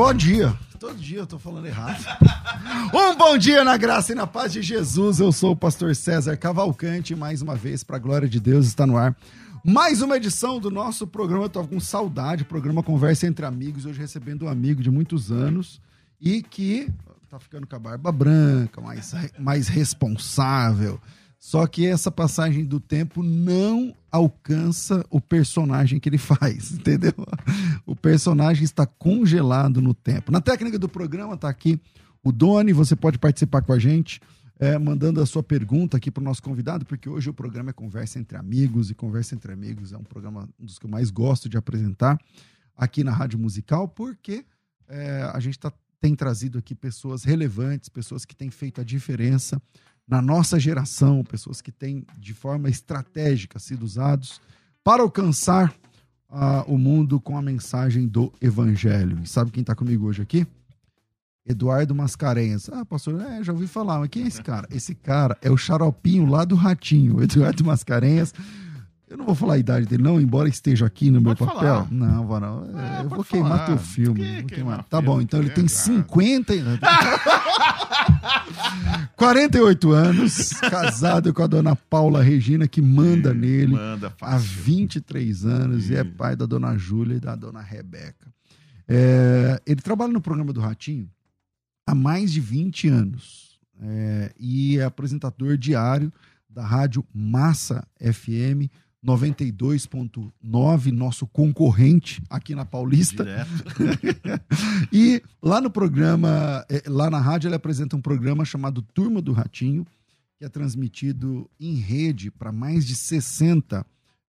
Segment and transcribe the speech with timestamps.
[0.00, 0.58] Bom dia.
[0.78, 2.02] Todo dia eu tô falando errado.
[2.94, 5.20] um bom dia na graça e na paz de Jesus.
[5.20, 7.14] Eu sou o pastor César Cavalcante.
[7.14, 9.14] Mais uma vez, para a glória de Deus, está no ar.
[9.62, 11.44] Mais uma edição do nosso programa.
[11.44, 12.46] Eu tô com saudade.
[12.46, 13.84] Programa Conversa entre Amigos.
[13.84, 15.82] Hoje recebendo um amigo de muitos anos
[16.18, 16.88] e que
[17.28, 20.98] tá ficando com a barba branca, mais, mais responsável
[21.40, 27.14] só que essa passagem do tempo não alcança o personagem que ele faz, entendeu?
[27.86, 30.30] O personagem está congelado no tempo.
[30.30, 31.80] Na técnica do programa está aqui
[32.22, 34.20] o Doni, você pode participar com a gente,
[34.58, 37.72] é, mandando a sua pergunta aqui para o nosso convidado, porque hoje o programa é
[37.72, 41.10] Conversa entre Amigos, e Conversa entre Amigos é um programa um dos que eu mais
[41.10, 42.20] gosto de apresentar
[42.76, 44.44] aqui na Rádio Musical, porque
[44.86, 49.60] é, a gente tá, tem trazido aqui pessoas relevantes, pessoas que têm feito a diferença
[50.10, 54.40] na nossa geração, pessoas que têm de forma estratégica sido usados
[54.82, 55.72] para alcançar
[56.28, 59.20] uh, o mundo com a mensagem do Evangelho.
[59.22, 60.44] E sabe quem está comigo hoje aqui?
[61.46, 62.68] Eduardo Mascarenhas.
[62.72, 64.66] Ah, pastor, é, já ouvi falar, mas quem é esse cara?
[64.70, 68.34] Esse cara é o xaropinho lá do Ratinho, Eduardo Mascarenhas.
[69.08, 71.56] Eu não vou falar a idade dele, não, embora esteja aqui no meu papel.
[71.56, 71.90] Falar.
[71.90, 72.64] Não, vou não.
[72.78, 73.66] É, eu vou queimar falar.
[73.66, 74.42] teu filme.
[74.44, 74.84] Que, queimar.
[74.84, 76.52] Tá bom, então ele tem 50.
[79.16, 85.90] 48 anos, casado com a dona Paula Regina, que manda nele manda há 23 anos
[85.90, 88.32] e é pai da dona Júlia e da dona Rebeca.
[88.88, 91.08] É, ele trabalha no programa do Ratinho
[91.86, 96.12] há mais de 20 anos é, e é apresentador diário
[96.48, 98.68] da rádio Massa FM
[99.04, 103.24] 92.9, nosso concorrente aqui na Paulista.
[104.92, 109.32] e lá no programa, é, lá na rádio, ele apresenta um programa chamado Turma do
[109.32, 109.86] Ratinho,
[110.38, 113.86] que é transmitido em rede para mais de 60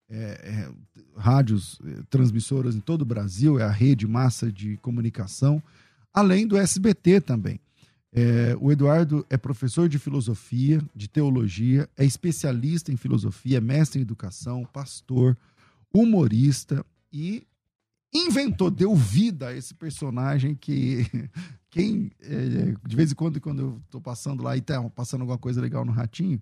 [0.10, 0.70] é, é,
[1.16, 5.64] rádios, é, transmissoras em todo o Brasil, é a rede massa de comunicação,
[6.14, 7.60] além do SBT também.
[8.14, 14.02] É, o Eduardo é professor de filosofia, de teologia, é especialista em filosofia, mestre em
[14.02, 15.38] educação, pastor,
[15.94, 17.48] humorista e
[18.14, 21.08] inventou, deu vida a esse personagem que
[21.70, 25.38] quem é, de vez em quando quando eu tô passando lá e tá passando alguma
[25.38, 26.42] coisa legal no ratinho,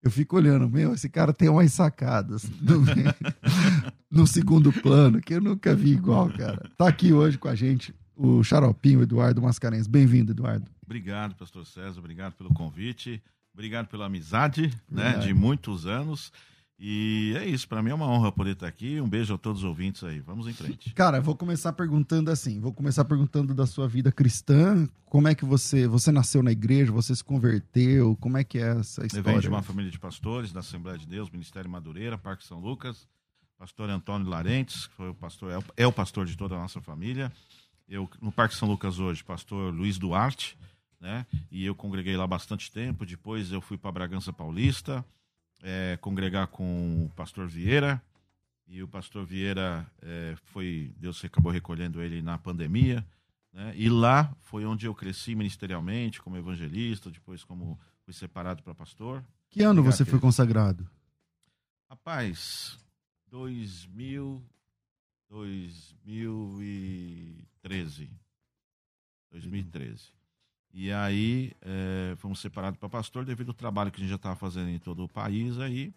[0.00, 2.84] eu fico olhando, meu, esse cara tem umas sacadas no,
[4.08, 6.70] no segundo plano que eu nunca vi igual, cara.
[6.78, 9.86] Tá aqui hoje com a gente o Xaropinho Eduardo Mascarenhas.
[9.86, 10.68] Bem-vindo, Eduardo.
[10.84, 12.00] Obrigado, pastor César.
[12.00, 13.22] Obrigado pelo convite.
[13.54, 16.32] Obrigado pela amizade, né, de muitos anos.
[16.80, 19.00] E é isso, para mim é uma honra poder estar aqui.
[19.00, 20.20] Um beijo a todos os ouvintes aí.
[20.20, 20.94] Vamos em frente.
[20.94, 24.88] Cara, vou começar perguntando assim, vou começar perguntando da sua vida cristã.
[25.06, 28.16] Como é que você, você nasceu na igreja, você se converteu?
[28.20, 29.18] Como é que é essa história?
[29.18, 32.60] Eu venho de uma família de pastores da Assembleia de Deus, Ministério Madureira, Parque São
[32.60, 33.08] Lucas.
[33.58, 36.58] Pastor Antônio Larentes, que foi o pastor, é o, é o pastor de toda a
[36.58, 37.32] nossa família.
[37.88, 40.58] Eu, no Parque São Lucas hoje, pastor Luiz Duarte,
[41.00, 41.26] né?
[41.50, 43.06] E eu congreguei lá bastante tempo.
[43.06, 45.04] Depois eu fui para Bragança Paulista,
[45.62, 48.02] é, congregar com o pastor Vieira.
[48.66, 53.04] E o pastor Vieira é, foi, Deus acabou recolhendo ele na pandemia.
[53.52, 53.72] Né?
[53.74, 59.24] E lá foi onde eu cresci ministerialmente, como evangelista, depois como fui separado para pastor.
[59.48, 60.86] Que ano você foi consagrado?
[61.88, 62.78] Rapaz,
[63.30, 64.42] 2000,
[65.28, 68.10] 2013.
[69.30, 70.12] 2013.
[70.72, 74.36] E aí é, fomos separados para pastor devido ao trabalho que a gente já estava
[74.36, 75.58] fazendo em todo o país.
[75.58, 75.92] Aí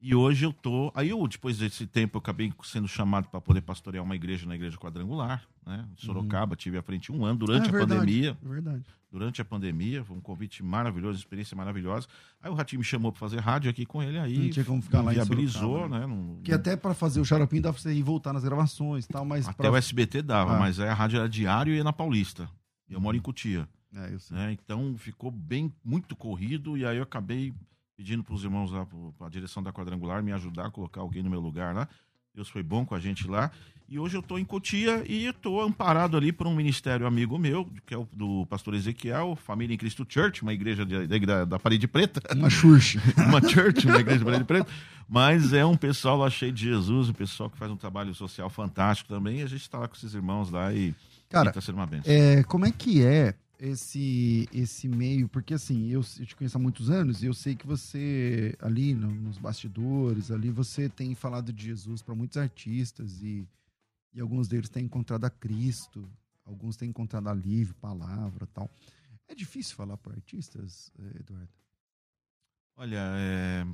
[0.00, 0.92] E hoje eu tô.
[0.94, 4.54] Aí eu, depois desse tempo, eu acabei sendo chamado para poder pastorear uma igreja na
[4.54, 5.86] igreja quadrangular, né?
[5.92, 6.56] Em Sorocaba, uhum.
[6.56, 8.38] tive à frente um ano durante é, a verdade, pandemia.
[8.42, 8.84] Verdade.
[9.10, 12.06] Durante a pandemia, foi um convite maravilhoso, experiência maravilhosa.
[12.42, 14.38] Aí o Ratinho me chamou para fazer rádio aqui com ele, aí.
[14.38, 16.06] Não tinha como ficar lá viabilizou, né?
[16.06, 19.08] Não, que até para fazer o xaropinho dava pra você ir voltar nas gravações e
[19.08, 19.48] tal, mas.
[19.48, 19.72] Até pra...
[19.72, 20.58] o SBT dava, ah.
[20.58, 22.48] mas aí a rádio era diário e ia na Paulista.
[22.88, 23.66] E eu moro em Cutia.
[23.94, 24.36] É, eu sei.
[24.36, 24.52] Né?
[24.52, 27.54] Então ficou bem, muito corrido, e aí eu acabei
[27.96, 31.22] pedindo para os irmãos lá, para a direção da quadrangular, me ajudar a colocar alguém
[31.22, 31.88] no meu lugar lá.
[32.34, 33.50] Deus foi bom com a gente lá.
[33.88, 37.70] E hoje eu estou em Cotia e estou amparado ali por um ministério amigo meu,
[37.86, 41.44] que é o do pastor Ezequiel, Família em Cristo Church, uma igreja de, de, da,
[41.44, 42.20] da Parede Preta.
[42.34, 42.98] Uma church.
[43.16, 44.68] uma church, uma igreja da Parede Preta.
[45.08, 48.50] Mas é um pessoal lá cheio de Jesus, um pessoal que faz um trabalho social
[48.50, 49.38] fantástico também.
[49.38, 50.92] E a gente está lá com esses irmãos lá e
[51.30, 52.12] está sendo uma bênção.
[52.12, 56.60] É, como é que é esse esse meio, porque assim, eu, eu, te conheço há
[56.60, 61.52] muitos anos e eu sei que você ali no, nos bastidores, ali você tem falado
[61.52, 63.48] de Jesus para muitos artistas e,
[64.12, 66.08] e alguns deles têm encontrado a Cristo,
[66.44, 68.70] alguns têm encontrado alívio, palavra, tal.
[69.28, 71.48] É difícil falar para artistas, eh, Eduardo?
[72.76, 73.66] Olha, é,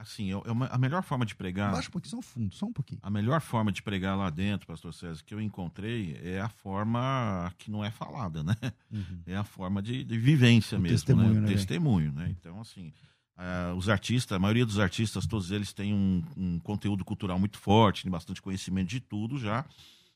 [0.00, 1.72] Assim, é, uma, a melhor forma de pregar.
[1.72, 2.98] Baixa um pouquinho, só um fundo, só um pouquinho.
[3.02, 7.52] A melhor forma de pregar lá dentro, Pastor César, que eu encontrei é a forma
[7.58, 8.56] que não é falada, né?
[8.90, 9.20] Uhum.
[9.26, 11.40] É a forma de, de vivência o mesmo, testemunho, né?
[11.40, 11.48] né?
[11.48, 12.28] Testemunho, né?
[12.30, 12.94] Então, assim,
[13.36, 17.58] uh, os artistas, a maioria dos artistas, todos eles têm um, um conteúdo cultural muito
[17.58, 19.66] forte, tem bastante conhecimento de tudo já.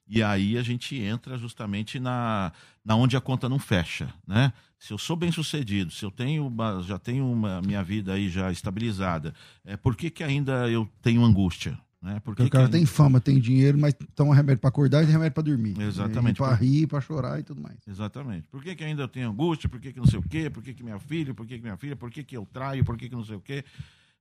[0.07, 2.53] E aí a gente entra justamente na,
[2.83, 4.51] na onde a conta não fecha, né?
[4.85, 8.29] Se eu sou bem sucedido, se eu tenho uma, já tenho uma minha vida aí
[8.29, 9.33] já estabilizada,
[9.65, 11.81] é, por que, que ainda eu tenho angústia?
[12.03, 12.21] Né?
[12.23, 12.73] Porque o cara que...
[12.73, 15.81] tem fama, tem dinheiro, mas toma remédio para acordar e tem remédio para dormir.
[15.81, 16.37] Exatamente.
[16.37, 17.79] Para rir, para chorar e tudo mais.
[17.89, 18.47] Exatamente.
[18.49, 19.71] Por que, que ainda eu tenho angústia?
[19.71, 20.51] Por que, que não sei o quê?
[20.51, 21.33] Por que, que minha filha?
[21.33, 21.97] Por que, que minha filha?
[21.97, 22.85] Por que, que eu traio?
[22.85, 23.65] Por que, que não sei o quê?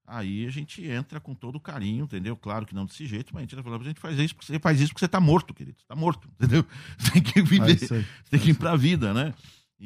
[0.08, 2.38] Aí a gente entra com todo carinho, entendeu?
[2.38, 4.60] Claro que não desse jeito, mas a gente falar, a gente faz isso porque você
[4.60, 5.78] faz isso porque você tá morto, querido.
[5.78, 6.66] Você tá morto, entendeu?
[6.98, 9.34] Você tem que viver, é tem que ir pra vida, né?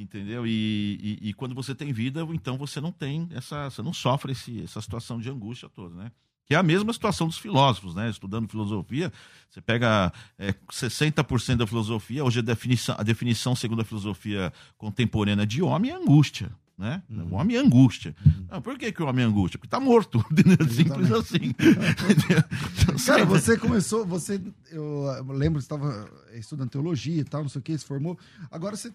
[0.01, 0.45] Entendeu?
[0.45, 3.69] E, e, e, quando você tem vida, então você não tem essa.
[3.69, 6.11] Você não sofre esse, essa situação de angústia toda, né?
[6.45, 8.09] Que é a mesma situação dos filósofos, né?
[8.09, 9.11] Estudando filosofia,
[9.49, 15.45] você pega é, 60% da filosofia, hoje a definição, a definição segundo a filosofia contemporânea
[15.45, 17.01] de homem é angústia né?
[17.09, 17.29] Uhum.
[17.31, 18.15] O homem é angústia.
[18.23, 18.61] Uhum.
[18.61, 19.57] por que, que o homem é angústia?
[19.57, 20.23] Porque está morto.
[20.71, 21.53] Simples assim.
[23.05, 24.39] Cara, você começou, você,
[24.69, 28.17] eu lembro que estava estudando teologia e tal, não sei o que, se formou.
[28.51, 28.93] Agora você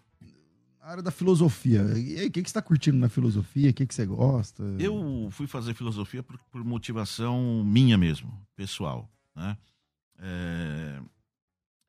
[0.83, 1.83] a área da filosofia.
[1.97, 3.71] E aí, o que, que você está curtindo na filosofia?
[3.71, 4.65] O que, que você gosta?
[4.81, 9.09] Eu fui fazer filosofia por, por motivação minha mesmo, pessoal.
[9.35, 9.57] Né?
[10.19, 11.01] É...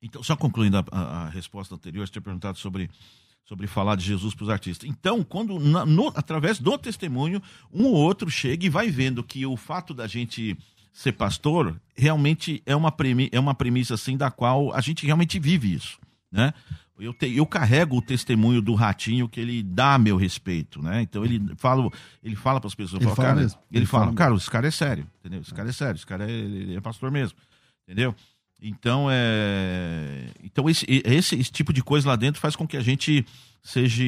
[0.00, 2.88] Então, só concluindo a, a, a resposta anterior, você tinha perguntado sobre
[3.46, 4.88] sobre falar de Jesus para os artistas.
[4.88, 9.44] Então, quando na, no, através do testemunho, um ou outro chega e vai vendo que
[9.44, 10.56] o fato da gente
[10.90, 15.38] ser pastor realmente é uma, premi, é uma premissa assim da qual a gente realmente
[15.38, 15.98] vive isso,
[16.32, 16.54] né?
[16.98, 21.02] Eu, te, eu carrego o testemunho do ratinho que ele dá a meu respeito, né?
[21.02, 21.90] Então ele fala,
[22.22, 23.58] ele fala para as pessoas, ele fala, cara, mesmo.
[23.70, 25.40] ele, ele fala, fala cara, esse cara é sério, entendeu?
[25.40, 27.36] Esse cara é sério, esse cara é, é pastor mesmo,
[27.82, 28.14] entendeu?
[28.66, 30.30] Então, é...
[30.42, 33.26] então esse, esse, esse, tipo de coisa lá dentro faz com que a gente
[33.62, 34.02] seja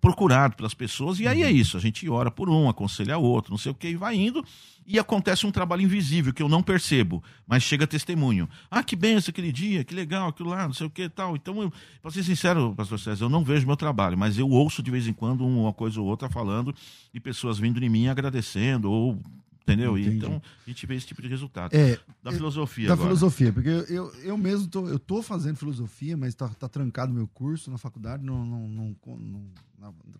[0.00, 1.52] procurado pelas pessoas, e aí é uhum.
[1.52, 4.16] isso, a gente ora por um, aconselha o outro, não sei o que, e vai
[4.16, 4.44] indo,
[4.86, 8.48] e acontece um trabalho invisível que eu não percebo, mas chega testemunho.
[8.70, 11.36] Ah, que benção aquele dia, que legal, aquilo lá, não sei o que tal.
[11.36, 14.90] Então, para ser sincero, pastor César, eu não vejo meu trabalho, mas eu ouço de
[14.90, 16.74] vez em quando uma coisa ou outra falando,
[17.14, 19.18] e pessoas vindo em mim agradecendo, ou
[19.64, 19.96] Entendeu?
[19.96, 21.74] E, então a gente vê esse tipo de resultado.
[21.74, 22.86] É, da filosofia.
[22.86, 23.08] Da agora.
[23.08, 27.26] filosofia, porque eu, eu mesmo tô, eu tô fazendo filosofia, mas tá, tá trancado meu
[27.26, 29.50] curso na faculdade, não, não, não, não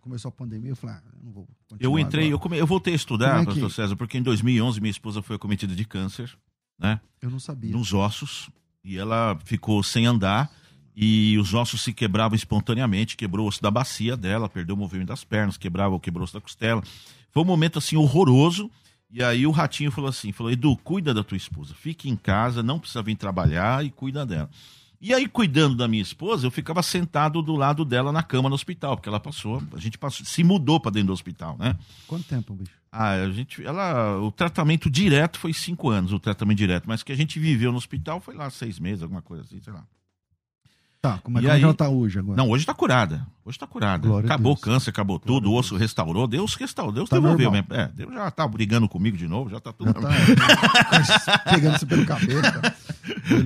[0.01, 1.49] começou a pandemia, eu falei, ah, eu não vou
[1.79, 3.75] Eu entrei, eu, come, eu voltei a estudar, é pastor que...
[3.75, 6.35] César, porque em 2011 minha esposa foi acometida de câncer,
[6.79, 6.99] né?
[7.21, 7.71] Eu não sabia.
[7.71, 8.49] Nos ossos,
[8.83, 10.51] e ela ficou sem andar,
[10.97, 15.09] e os ossos se quebravam espontaneamente, quebrou o osso da bacia dela, perdeu o movimento
[15.09, 16.83] das pernas, quebrava, quebrou o osso da costela.
[17.31, 18.71] Foi um momento, assim, horroroso,
[19.15, 22.65] e aí o ratinho falou assim: falou, Edu, cuida da tua esposa, fique em casa,
[22.65, 24.51] não precisa vir trabalhar e cuida dela.
[25.01, 28.55] E aí, cuidando da minha esposa, eu ficava sentado do lado dela na cama no
[28.55, 31.77] hospital, porque ela passou, a gente passou, se mudou para dentro do hospital, né?
[32.07, 32.73] Quanto tempo, bicho?
[32.91, 37.13] Ah, a gente, ela, o tratamento direto foi cinco anos, o tratamento direto, mas que
[37.13, 39.87] a gente viveu no hospital foi lá seis meses, alguma coisa assim, sei lá.
[41.05, 42.35] Tá, como é, que ela tá hoje agora?
[42.35, 43.27] Não, hoje tá curada.
[43.45, 44.09] Hoje tá curada.
[44.09, 47.51] Glória acabou o câncer, acabou Glória tudo, o osso restaurou, Deus restaurou, Deus tá devolveu
[47.53, 47.67] mesmo.
[47.75, 49.93] É, Deus já tá brigando comigo de novo, já tá tudo.
[49.93, 52.41] Já tá, pegando-se pelo cabelo.
[52.41, 52.75] Tá.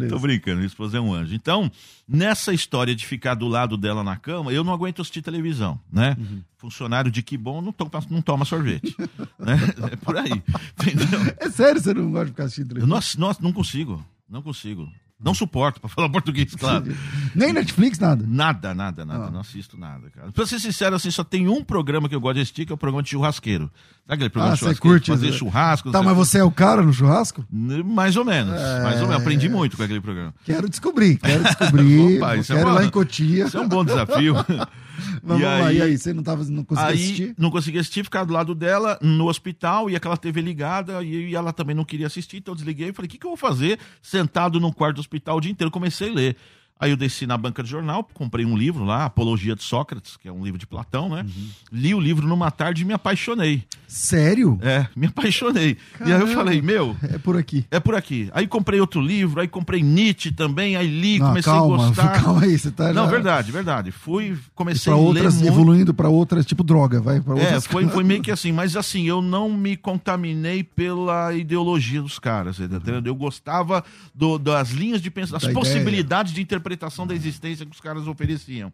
[0.08, 1.34] Tô brincando, minha esposa é um anjo.
[1.34, 1.68] Então,
[2.06, 6.16] nessa história de ficar do lado dela na cama, eu não aguento assistir televisão, né?
[6.16, 6.40] Uhum.
[6.58, 8.94] Funcionário de que bom não toma, não toma sorvete.
[9.36, 9.58] né?
[9.90, 10.30] É por aí.
[10.80, 11.34] Entendeu?
[11.38, 12.94] É sério, você não gosta de ficar assistindo televisão?
[12.94, 14.00] Nossa, nossa, não consigo.
[14.30, 14.88] Não consigo.
[15.20, 16.94] Não suporto, pra falar português, claro.
[17.34, 18.24] Nem Netflix, nada?
[18.26, 19.24] Nada, nada, nada.
[19.26, 19.30] Ah.
[19.30, 20.30] Não assisto nada, cara.
[20.30, 22.74] Pra ser sincero, assim, só tem um programa que eu gosto de assistir, que é
[22.74, 23.70] o programa de churrasqueiro.
[24.06, 24.96] Sabe aquele programa ah, de churrasqueiro?
[24.96, 25.90] Curte, fazer churrasco.
[25.90, 27.44] Tá, mas você é o cara no churrasco?
[27.50, 28.54] Mais ou menos.
[28.54, 28.82] É...
[28.82, 29.20] Mais ou menos.
[29.20, 30.32] Aprendi muito com aquele programa.
[30.44, 32.16] Quero descobrir, quero descobrir.
[32.18, 32.70] Opa, quero é uma...
[32.70, 33.46] ir lá em Cotia.
[33.46, 34.34] Isso é um bom desafio.
[35.22, 37.34] Mas e aí, lá, e aí, você não, tava, não conseguia aí, assistir?
[37.38, 41.52] Não conseguia assistir, ficar do lado dela no hospital e aquela TV ligada e, ela
[41.52, 43.78] também não queria assistir, então eu desliguei e falei: o que, que eu vou fazer
[44.02, 45.70] sentado no quarto do hospital o dia inteiro?
[45.70, 46.36] Comecei a ler.
[46.80, 50.28] Aí eu desci na banca de jornal, comprei um livro lá, Apologia de Sócrates, que
[50.28, 51.22] é um livro de Platão, né?
[51.22, 51.48] Uhum.
[51.72, 53.64] Li o livro numa tarde e me apaixonei.
[53.88, 54.58] Sério?
[54.62, 55.76] É, me apaixonei.
[55.94, 56.10] Caramba.
[56.10, 56.96] E aí eu falei, meu.
[57.02, 57.66] É por aqui.
[57.68, 58.30] É por aqui.
[58.32, 62.22] Aí comprei outro livro, aí comprei Nietzsche também, aí li, Não, comecei calma, a gostar.
[62.22, 62.92] Calma aí, você tá.
[62.92, 63.10] Não, já...
[63.10, 63.90] verdade, verdade.
[63.90, 65.02] Fui, comecei a ler.
[65.02, 65.48] Outras, muito...
[65.48, 67.20] Evoluindo para outras, tipo droga, vai.
[67.20, 72.00] Pra é, foi, foi meio que assim, mas assim, eu não me contaminei pela ideologia
[72.00, 73.02] dos caras, entendeu?
[73.04, 73.82] Eu gostava
[74.14, 76.67] do, das linhas de pensamento, das possibilidades de interpretação
[77.06, 78.72] da existência que os caras ofereciam.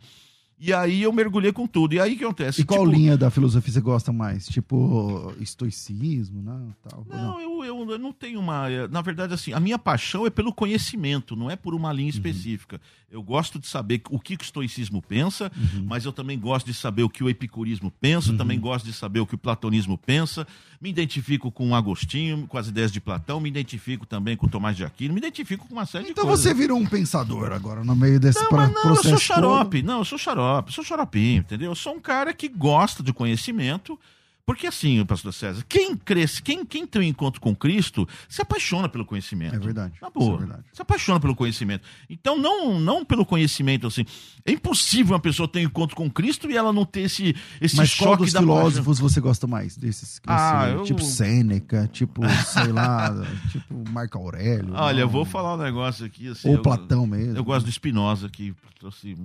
[0.59, 1.95] E aí eu mergulhei com tudo.
[1.95, 2.61] E aí o que acontece?
[2.61, 2.97] E qual tipo...
[2.97, 4.47] linha da filosofia você gosta mais?
[4.47, 6.73] Tipo, estoicismo, né?
[6.89, 7.41] Tal, não, não?
[7.41, 8.71] Eu, eu, eu, não tenho uma.
[8.71, 12.07] Eh, na verdade, assim, a minha paixão é pelo conhecimento, não é por uma linha
[12.07, 12.15] uhum.
[12.15, 12.77] específica.
[12.77, 12.81] Uhum.
[13.15, 15.85] Eu gosto de saber o que o estoicismo pensa, uhum.
[15.87, 18.37] mas eu também gosto de saber o que o epicurismo pensa, uhum.
[18.37, 20.45] também gosto de saber o que o platonismo pensa.
[20.81, 24.77] Me identifico com o Agostinho, com as ideias de Platão, me identifico também com Tomás
[24.77, 26.45] de Aquino, me identifico com uma série então de coisas.
[26.45, 29.07] Então você virou um pensador agora, no meio desse não, pra, não, processo.
[29.07, 29.87] Eu sou xarope, todo.
[29.87, 31.71] não, eu sou xarope, sou xaropinho, entendeu?
[31.71, 33.97] Eu sou um cara que gosta de conhecimento
[34.47, 38.91] porque assim, pastor César, quem cresce, quem, quem tem um encontro com Cristo, se apaixona
[38.91, 39.57] pelo conhecimento.
[39.57, 39.95] É verdade.
[40.03, 40.35] Na boa.
[40.35, 40.63] É verdade.
[40.71, 41.83] Se apaixona pelo conhecimento.
[42.11, 44.05] Então, não, não pelo conhecimento, assim.
[44.45, 47.77] É impossível uma pessoa ter um encontro com Cristo e ela não ter esse, esse
[47.77, 49.79] Mas choque qual dos filósofos você gosta mais?
[49.79, 50.83] Desses ah, eu...
[50.83, 53.15] Tipo Sêneca, tipo, sei lá,
[53.51, 54.75] tipo Marco Aurélio.
[54.75, 55.01] Olha, não...
[55.01, 56.29] eu vou falar um negócio aqui.
[56.29, 57.35] Assim, Ou eu, Platão mesmo.
[57.35, 58.55] Eu gosto do Spinoza, que
[58.87, 59.17] assim,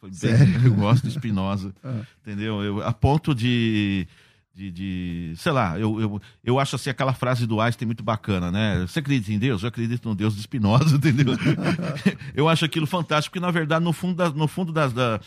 [0.00, 1.74] foi bem, eu gosto do Spinoza.
[1.84, 2.00] ah.
[2.22, 2.62] Entendeu?
[2.62, 4.08] Eu, a ponto de
[4.54, 8.50] de, de, sei lá, eu, eu, eu acho assim aquela frase do Einstein muito bacana,
[8.50, 8.80] né?
[8.86, 9.62] Você acredita em Deus?
[9.62, 11.34] Eu acredito no Deus de Spinoza, entendeu?
[12.34, 15.20] eu acho aquilo fantástico, porque na verdade, no fundo, da, no fundo das, da,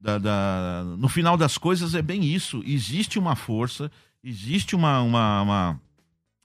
[0.00, 2.62] da, da, no final das coisas é bem isso.
[2.66, 3.90] Existe uma força,
[4.22, 5.80] existe uma, uma, uma,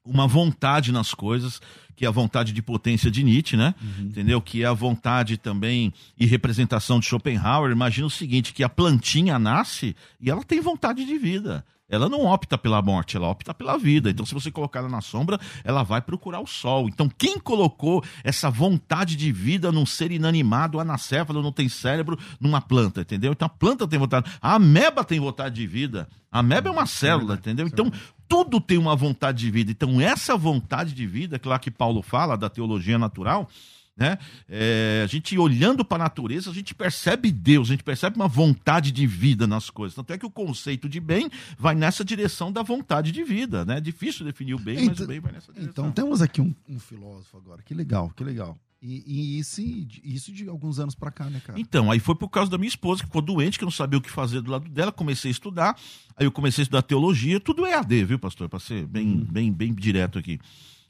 [0.05, 1.59] uma vontade nas coisas,
[1.99, 3.75] que é a vontade de potência de Nietzsche, né?
[3.81, 4.05] Uhum.
[4.05, 4.41] Entendeu?
[4.41, 7.73] Que é a vontade também e representação de Schopenhauer.
[7.73, 12.23] Imagina o seguinte, que a plantinha nasce e ela tem vontade de vida ela não
[12.25, 14.11] opta pela morte, ela opta pela vida.
[14.11, 16.87] Então, se você colocar ela na sombra, ela vai procurar o sol.
[16.87, 22.61] Então, quem colocou essa vontade de vida num ser inanimado, anacéfalo, não tem cérebro, numa
[22.61, 23.31] planta, entendeu?
[23.31, 24.29] Então, a planta tem vontade.
[24.39, 26.07] A ameba tem vontade de vida.
[26.31, 27.65] A ameba é uma célula, entendeu?
[27.65, 27.91] Então,
[28.29, 29.71] tudo tem uma vontade de vida.
[29.71, 33.49] Então, essa vontade de vida, que lá que Paulo fala, da teologia natural,
[33.97, 34.17] né?
[34.47, 38.29] É, a gente olhando para a natureza, a gente percebe Deus, a gente percebe uma
[38.29, 39.93] vontade de vida nas coisas.
[39.93, 43.65] Tanto é que o conceito de bem vai nessa direção da vontade de vida.
[43.65, 43.77] Né?
[43.77, 45.71] É difícil definir o bem, então, mas o bem vai nessa direção.
[45.71, 47.61] Então temos aqui um, um filósofo agora.
[47.61, 48.57] Que legal, que legal.
[48.81, 49.61] E, e isso,
[50.03, 51.59] isso de alguns anos para cá, né, cara?
[51.59, 54.01] Então, aí foi por causa da minha esposa, que ficou doente, que não sabia o
[54.01, 54.91] que fazer do lado dela.
[54.91, 55.77] Comecei a estudar,
[56.15, 58.47] aí eu comecei a estudar teologia, tudo é AD, viu, pastor?
[58.47, 59.27] Para ser bem, hum.
[59.29, 60.39] bem, bem direto aqui.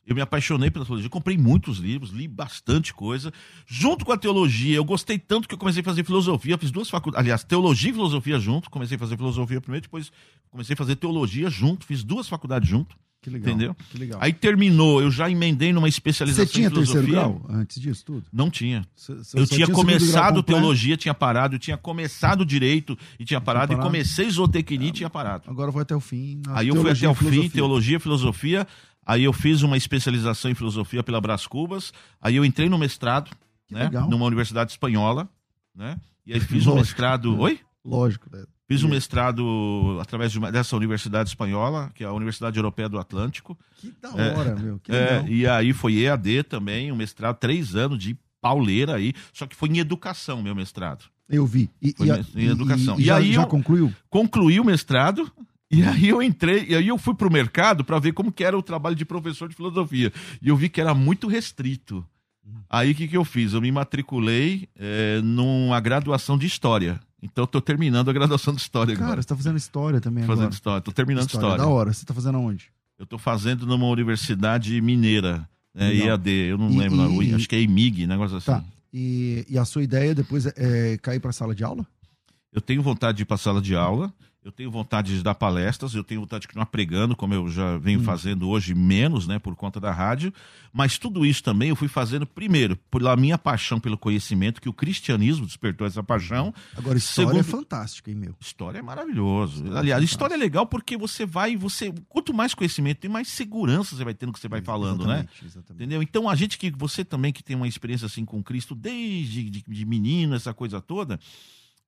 [0.05, 3.31] Eu me apaixonei pela teologia, comprei muitos livros, li bastante coisa.
[3.65, 6.89] Junto com a teologia, eu gostei tanto que eu comecei a fazer filosofia, fiz duas
[6.89, 8.69] faculdades, aliás, teologia e filosofia junto.
[8.69, 10.12] Comecei a fazer filosofia primeiro, depois
[10.50, 12.96] comecei a fazer teologia junto, fiz duas faculdades junto.
[13.21, 13.49] Que legal.
[13.49, 13.75] Entendeu?
[13.91, 14.19] Que legal.
[14.21, 17.01] Aí terminou, eu já emendei numa especialização Você tinha em filosofia.
[17.01, 18.23] terceiro grau antes disso tudo?
[18.31, 18.88] Não tinha.
[19.07, 23.77] eu tinha, tinha começado teologia, tinha parado, eu tinha começado direito e tinha parado, tinha
[23.77, 23.95] parado.
[23.95, 25.49] e comecei zootecnia e tinha parado.
[25.49, 26.41] Agora vou até o fim.
[26.49, 28.65] Aí eu fui até o fim, teologia, filosofia.
[29.05, 31.91] Aí eu fiz uma especialização em filosofia pela Brás Cubas.
[32.21, 33.31] Aí eu entrei no mestrado,
[33.69, 33.85] né?
[33.85, 34.09] Legal.
[34.09, 35.27] Numa universidade espanhola,
[35.75, 35.99] né?
[36.25, 37.33] E aí fiz o um mestrado.
[37.33, 37.39] Né?
[37.39, 37.59] Oi?
[37.83, 38.45] Lógico, né?
[38.69, 42.99] Fiz um mestrado através de uma, dessa universidade espanhola, que é a Universidade Europeia do
[42.99, 43.57] Atlântico.
[43.77, 44.79] Que da hora, é, meu.
[44.88, 49.55] É, e aí foi EAD também, um mestrado, três anos de pauleira aí, só que
[49.55, 51.05] foi em educação, meu mestrado.
[51.27, 51.67] Eu vi.
[51.81, 52.95] E, foi e, em educação.
[52.99, 53.91] E, e, e já, aí já concluiu?
[54.07, 55.31] Concluí o mestrado,
[55.71, 58.55] e aí eu entrei, e aí eu fui pro mercado para ver como que era
[58.55, 60.13] o trabalho de professor de filosofia.
[60.43, 62.05] E eu vi que era muito restrito.
[62.69, 63.53] Aí o que, que eu fiz?
[63.53, 66.99] Eu me matriculei é, numa graduação de História.
[67.21, 69.11] Então eu tô terminando a graduação de História Cara, agora.
[69.15, 70.53] Cara, você tá fazendo História também fazendo agora.
[70.53, 71.47] História, tô terminando História.
[71.47, 71.63] História.
[71.63, 72.71] Da hora, você tá fazendo aonde?
[72.97, 77.55] Eu tô fazendo numa universidade mineira, É, IAD, eu não e, lembro, e, acho que
[77.55, 78.47] é IMIG, negócio assim.
[78.51, 78.63] Tá.
[78.93, 81.85] E, e a sua ideia depois é, é cair para a sala de aula?
[82.51, 84.11] Eu tenho vontade de ir para a sala de aula.
[84.41, 87.77] Eu tenho vontade de dar palestras, eu tenho vontade de continuar pregando, como eu já
[87.77, 88.03] venho hum.
[88.03, 90.34] fazendo hoje, menos, né, por conta da rádio.
[90.72, 94.74] Mas tudo isso também eu fui fazendo, primeiro, pela minha paixão pelo conhecimento, que o
[94.74, 96.53] cristianismo despertou essa paixão.
[96.77, 98.34] Agora, história Segundo, é fantástica, hein, meu?
[98.39, 99.55] História é maravilhoso.
[99.55, 103.12] História é Aliás, é história é legal porque você vai, você quanto mais conhecimento, tem
[103.12, 105.15] mais segurança você vai tendo que você vai falando, né?
[105.15, 105.48] exatamente, né?
[105.48, 105.74] Exatamente.
[105.74, 106.01] Entendeu?
[106.01, 109.63] Então, a gente que, você também que tem uma experiência assim com Cristo desde de,
[109.67, 111.19] de menino, essa coisa toda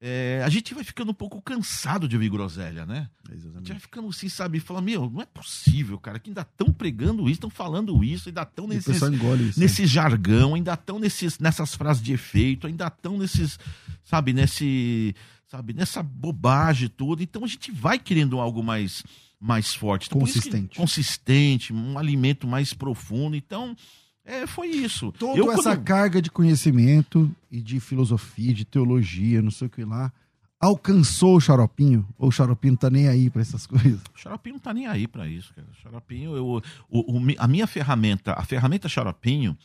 [0.04, 3.08] é, a gente vai ficando um pouco cansado de ouvir groselha, né?
[3.32, 3.56] Exatamente.
[3.56, 4.60] A gente vai ficando assim, sabe?
[4.60, 8.42] Fala, meu, não é possível, cara, que ainda estão pregando isso, estão falando isso, ainda
[8.42, 9.00] estão nesses,
[9.56, 13.60] nesse jargão, ainda estão nessas frases de efeito, ainda estão nesses,
[14.04, 15.16] sabe, nesse,
[15.46, 17.22] sabe, nessa bobagem toda.
[17.22, 19.04] Então a gente vai querendo algo mais,
[19.40, 20.08] mais forte.
[20.08, 20.78] Então, consistente.
[20.78, 23.36] consistente, um alimento mais profundo.
[23.36, 23.76] Então,
[24.32, 25.12] é, foi isso.
[25.12, 25.84] Toda eu, essa quando...
[25.84, 30.12] carga de conhecimento e de filosofia, de teologia, não sei o que lá,
[30.58, 32.08] alcançou o Xaropinho?
[32.18, 34.00] Ou o Xaropinho não tá nem aí para essas coisas?
[34.16, 35.68] O Xaropinho não tá nem aí para isso, cara.
[35.70, 39.58] O Xaropinho, eu, o, o, a minha ferramenta, a ferramenta Xaropinho,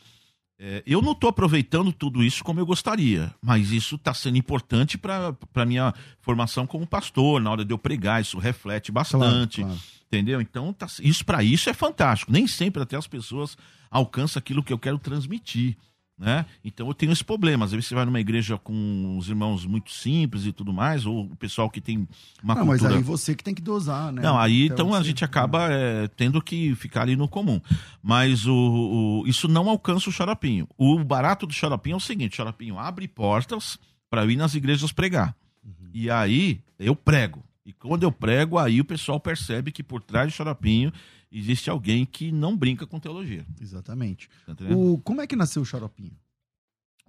[0.59, 4.97] é, eu não estou aproveitando tudo isso como eu gostaria, mas isso está sendo importante
[4.97, 9.61] para a minha formação como pastor, na hora de eu pregar, isso reflete bastante.
[9.61, 9.96] Claro, claro.
[10.07, 10.39] Entendeu?
[10.39, 12.31] Então, tá, isso para isso é fantástico.
[12.31, 13.57] Nem sempre até as pessoas
[13.91, 15.77] alcançam aquilo que eu quero transmitir.
[16.17, 16.47] Né?
[16.65, 17.65] Então eu tenho esse problema.
[17.65, 21.25] Às vezes você vai numa igreja com os irmãos muito simples e tudo mais, ou
[21.25, 22.07] o pessoal que tem
[22.41, 22.89] uma não, cultura...
[22.89, 24.23] mas aí você que tem que dosar, né?
[24.23, 27.61] Não, aí então a gente acaba é, tendo que ficar ali no comum.
[28.01, 30.67] Mas o, o, isso não alcança o xaropinho.
[30.75, 33.77] O barato do xaropinho é o seguinte: o xaropinho abre portas
[34.09, 35.35] para ir nas igrejas pregar.
[35.63, 35.89] Uhum.
[35.93, 37.43] E aí eu prego.
[37.67, 40.89] E quando eu prego, aí o pessoal percebe que por trás do xaropinho
[41.29, 43.45] existe alguém que não brinca com teologia.
[43.59, 44.29] Exatamente.
[44.45, 46.13] Tá o, como é que nasceu o Xaropinho?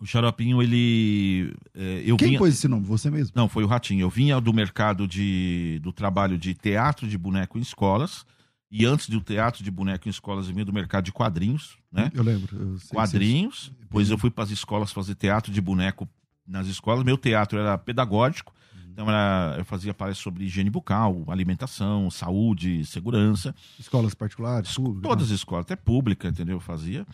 [0.00, 1.54] O Xaropinho, ele.
[1.72, 2.38] É, eu Quem vinha...
[2.40, 2.84] pôs esse nome?
[2.86, 3.32] Você mesmo?
[3.36, 4.00] Não, foi o Ratinho.
[4.00, 8.26] Eu vinha do mercado de, do trabalho de teatro de boneco em escolas.
[8.68, 12.10] E antes do teatro de boneco em escolas, eu vinha do mercado de quadrinhos, né?
[12.12, 12.56] Eu lembro.
[12.56, 13.72] Eu quadrinhos.
[13.78, 16.08] Depois eu fui para as escolas fazer teatro de boneco
[16.44, 17.04] nas escolas.
[17.04, 18.52] Meu teatro era pedagógico.
[18.98, 23.54] Então era, eu fazia palestras sobre higiene bucal, alimentação, saúde, segurança.
[23.78, 24.74] Escolas particulares?
[24.74, 26.56] Públicas, Todas as escolas, até pública, entendeu?
[26.56, 27.06] Eu fazia.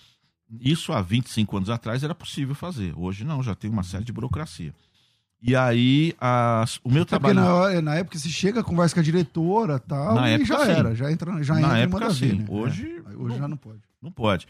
[0.59, 2.95] Isso há 25 anos atrás era possível fazer.
[2.97, 4.75] Hoje não, já tem uma série de burocracia.
[5.43, 7.35] E aí, as, o meu trabalho.
[7.35, 10.71] Na, na, época você chega, conversa com a diretora tal, na e época, já sim.
[10.71, 12.29] era, já entra, já na entra época, sim.
[12.29, 12.47] Ver, né?
[12.49, 13.81] Hoje, é, hoje já não pode.
[14.01, 14.47] Não pode.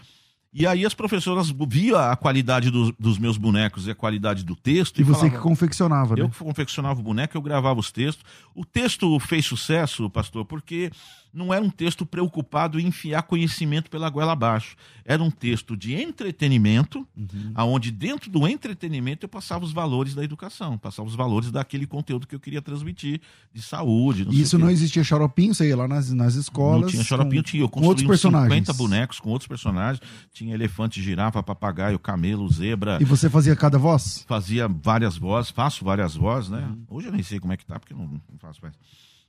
[0.55, 4.55] E aí as professoras via a qualidade do, dos meus bonecos e a qualidade do
[4.55, 4.99] texto.
[4.99, 6.23] E, e você falava, que confeccionava, né?
[6.23, 8.25] Eu confeccionava o boneco, eu gravava os textos.
[8.55, 10.93] O texto fez sucesso, pastor, porque
[11.35, 14.77] não era um texto preocupado em enfiar conhecimento pela goela abaixo.
[15.05, 17.53] Era um texto de entretenimento, uhum.
[17.55, 22.27] aonde dentro do entretenimento eu passava os valores da educação, passava os valores daquele conteúdo
[22.27, 23.21] que eu queria transmitir,
[23.53, 24.27] de saúde.
[24.31, 26.83] e isso não existia xaropinho, você ia lá nas, nas escolas.
[26.83, 27.63] Não tinha xaropinho, com, tinha.
[27.65, 28.67] Eu construí outros personagens.
[28.67, 30.01] 50 bonecos com outros personagens.
[30.33, 32.99] Tinha elefante, girafa, papagaio, camelo, zebra.
[33.01, 34.25] E você fazia cada voz?
[34.29, 36.61] Fazia várias vozes, faço várias vozes, né?
[36.61, 36.85] Uhum.
[36.89, 38.75] Hoje eu nem sei como é que tá, porque não, não faço mais.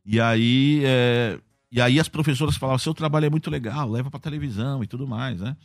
[0.06, 1.40] E aí, é,
[1.72, 5.08] e aí as professoras falavam: seu trabalho é muito legal, leva para televisão e tudo
[5.08, 5.56] mais, né?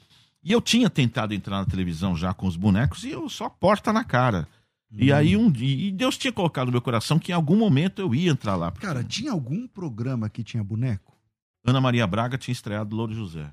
[0.42, 3.92] E eu tinha tentado entrar na televisão já com os bonecos e eu só porta
[3.92, 4.48] na cara.
[4.90, 4.96] Hum.
[4.98, 8.14] E aí um e Deus tinha colocado no meu coração que em algum momento eu
[8.14, 8.70] ia entrar lá.
[8.70, 8.86] Porque...
[8.86, 11.16] Cara, tinha algum programa que tinha boneco?
[11.64, 13.50] Ana Maria Braga tinha estreado Louro José.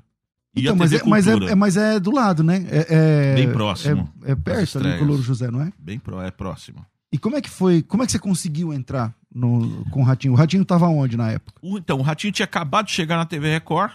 [0.56, 2.66] E então, mas, é, mas, é, mas é do lado, né?
[2.70, 4.12] É, é Bem próximo.
[4.24, 5.72] É, é perto ali com o Louro José, não é?
[5.78, 6.84] Bem pro, é próximo.
[7.12, 7.84] E como é que foi?
[7.84, 10.34] Como é que você conseguiu entrar no, com o Ratinho?
[10.34, 11.60] O Ratinho estava onde na época?
[11.64, 13.94] Então, o Ratinho tinha acabado de chegar na TV Record.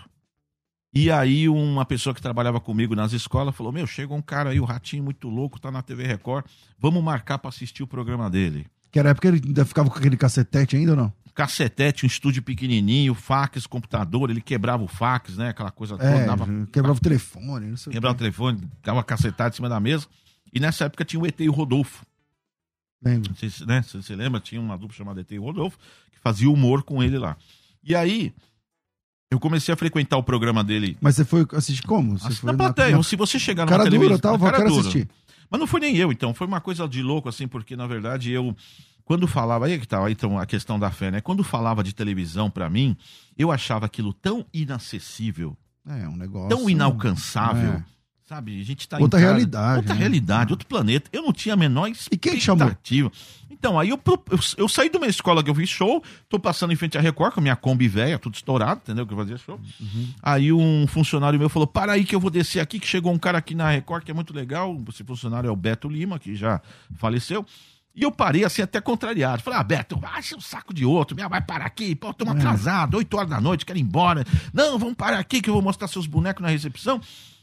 [0.94, 4.60] E aí uma pessoa que trabalhava comigo nas escolas falou: Meu, chega um cara aí,
[4.60, 6.44] o Ratinho muito louco, tá na TV Record.
[6.78, 8.66] Vamos marcar para assistir o programa dele.
[8.90, 11.12] Que era a época ele ainda ficava com aquele cacetete ainda ou não?
[11.34, 15.48] Cacetete, um estúdio pequenininho, fax, computador, ele quebrava o fax, né?
[15.48, 16.10] Aquela coisa toda.
[16.10, 16.46] É, dava...
[16.70, 20.06] Quebrava o telefone, não sei Quebrava o, o telefone, dava cacetada em cima da mesa.
[20.52, 22.04] E nessa época tinha o ET e o Rodolfo.
[23.04, 23.34] Lembro.
[23.34, 24.40] Você, né, você lembra?
[24.40, 25.78] Tinha uma dupla chamada ET Rodolfo,
[26.10, 27.36] que fazia humor com ele lá.
[27.82, 28.32] E aí,
[29.30, 30.96] eu comecei a frequentar o programa dele.
[31.00, 32.18] Mas você foi assistir como?
[32.18, 32.96] Você na plateia.
[32.96, 33.02] Na...
[33.02, 34.16] Se você chegar numa cara televisão...
[34.16, 34.80] Dura, tal, cara quero dura.
[34.80, 35.08] assistir.
[35.50, 36.32] Mas não foi nem eu, então.
[36.32, 38.56] Foi uma coisa de louco, assim, porque, na verdade, eu...
[39.04, 39.66] Quando falava...
[39.66, 41.20] Aí é que tá, então, a questão da fé, né?
[41.20, 42.96] Quando falava de televisão para mim,
[43.36, 45.56] eu achava aquilo tão inacessível.
[45.86, 46.48] É, um negócio...
[46.48, 47.72] Tão inalcançável.
[47.72, 47.84] É
[48.32, 49.76] Sabe, a gente tá outra em realidade.
[49.76, 50.00] Outra né?
[50.00, 51.10] realidade, outro planeta.
[51.12, 52.14] Eu não tinha a menor expectativa.
[52.14, 52.74] E quem chamou?
[53.50, 56.72] Então, aí eu, eu, eu, saí de uma escola que eu fiz show, tô passando
[56.72, 59.06] em frente à Record com a minha Kombi velha, tudo estourado, entendeu?
[59.06, 59.60] Que eu fazia show.
[59.78, 60.08] Uhum.
[60.22, 63.18] Aí um funcionário meu falou: para aí que eu vou descer aqui, que chegou um
[63.18, 64.74] cara aqui na Record que é muito legal.
[64.88, 66.58] Esse funcionário é o Beto Lima, que já
[66.96, 67.44] faleceu.
[67.94, 69.42] E eu parei assim, até contrariado.
[69.42, 72.38] Falei, ah, Beto, acha um saco de outro, minha vai parar aqui, pô, estamos é.
[72.38, 74.24] atrasados, 8 horas da noite, quero ir embora.
[74.54, 76.98] Não, vamos parar aqui que eu vou mostrar seus bonecos na recepção.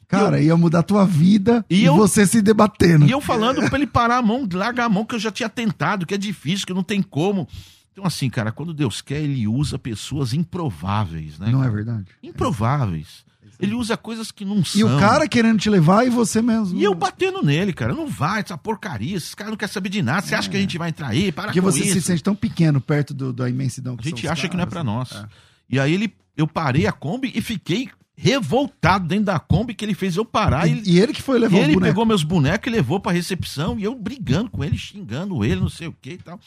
[0.10, 0.48] Cara, eu...
[0.48, 1.95] ia mudar a tua vida e, e eu...
[1.95, 3.06] você se debatendo.
[3.06, 5.48] E eu falando pra ele parar a mão, largar a mão, que eu já tinha
[5.48, 7.48] tentado, que é difícil, que não tem como.
[7.93, 11.50] Então, assim, cara, quando Deus quer, ele usa pessoas improváveis, né?
[11.52, 12.06] Não é verdade.
[12.24, 13.24] Improváveis.
[13.60, 14.80] Ele usa coisas que não são.
[14.80, 16.80] E o cara querendo te levar e você mesmo.
[16.80, 17.93] E eu batendo nele, cara.
[17.93, 19.17] Não vai, essa porcaria.
[19.17, 20.22] Esses caras não querem saber de nada.
[20.22, 20.38] Você é.
[20.38, 21.30] acha que a gente vai entrar aí?
[21.30, 21.93] Para Porque você isso.
[21.93, 24.63] se sente tão pequeno perto do, da imensidão que A gente acha caras, que não
[24.63, 25.12] é pra nós.
[25.12, 25.26] É.
[25.69, 27.89] E aí ele, eu parei a Kombi e fiquei
[28.21, 30.67] revoltado dentro da Kombi que ele fez eu parar.
[30.67, 33.79] E, e ele que foi levar e ele pegou meus bonecos e levou pra recepção
[33.79, 36.38] e eu brigando com ele, xingando ele, não sei o que e tal.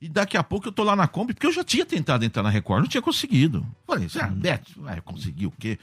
[0.00, 2.44] E daqui a pouco eu tô lá na Kombi, porque eu já tinha tentado entrar
[2.44, 3.66] na Record, não tinha conseguido.
[3.84, 5.78] Falei, ah, Beto, vai conseguir o quê?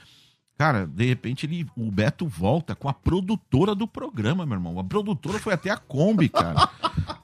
[0.56, 4.78] Cara, de repente ele, o Beto volta com a produtora do programa, meu irmão.
[4.78, 6.70] A produtora foi até a Kombi, cara.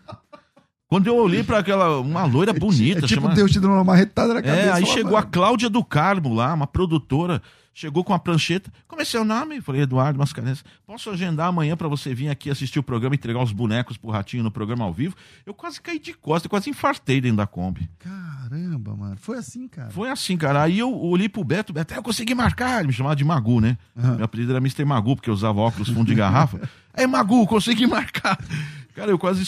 [0.88, 2.98] Quando eu olhei para aquela, uma loira bonita.
[2.98, 3.34] É, tipo, chama...
[3.34, 4.68] Deus te deu uma marretada na cabeça.
[4.68, 7.40] É, aí chegou a Cláudia do Carmo lá, uma produtora
[7.72, 8.72] chegou com a prancheta.
[8.86, 9.60] Como é seu nome?
[9.60, 10.64] Falei, Eduardo Mascarenhas.
[10.86, 14.42] Posso agendar amanhã para você vir aqui assistir o programa, entregar os bonecos pro Ratinho
[14.42, 15.14] no programa ao vivo?
[15.46, 17.88] Eu quase caí de costa, quase infartei dentro da Kombi.
[17.98, 19.16] Caramba, mano.
[19.16, 19.90] Foi assim, cara.
[19.90, 20.62] Foi assim, cara.
[20.62, 22.80] Aí eu olhei pro Beto, Beto, eu consegui marcar.
[22.80, 23.78] Ele me chamava de Magu, né?
[23.96, 24.16] Uhum.
[24.16, 24.84] Meu apelido era Mr.
[24.84, 26.60] Magu, porque eu usava óculos fundo de garrafa.
[26.92, 28.38] Aí, Magu, consegui marcar.
[29.00, 29.42] Cara, eu quase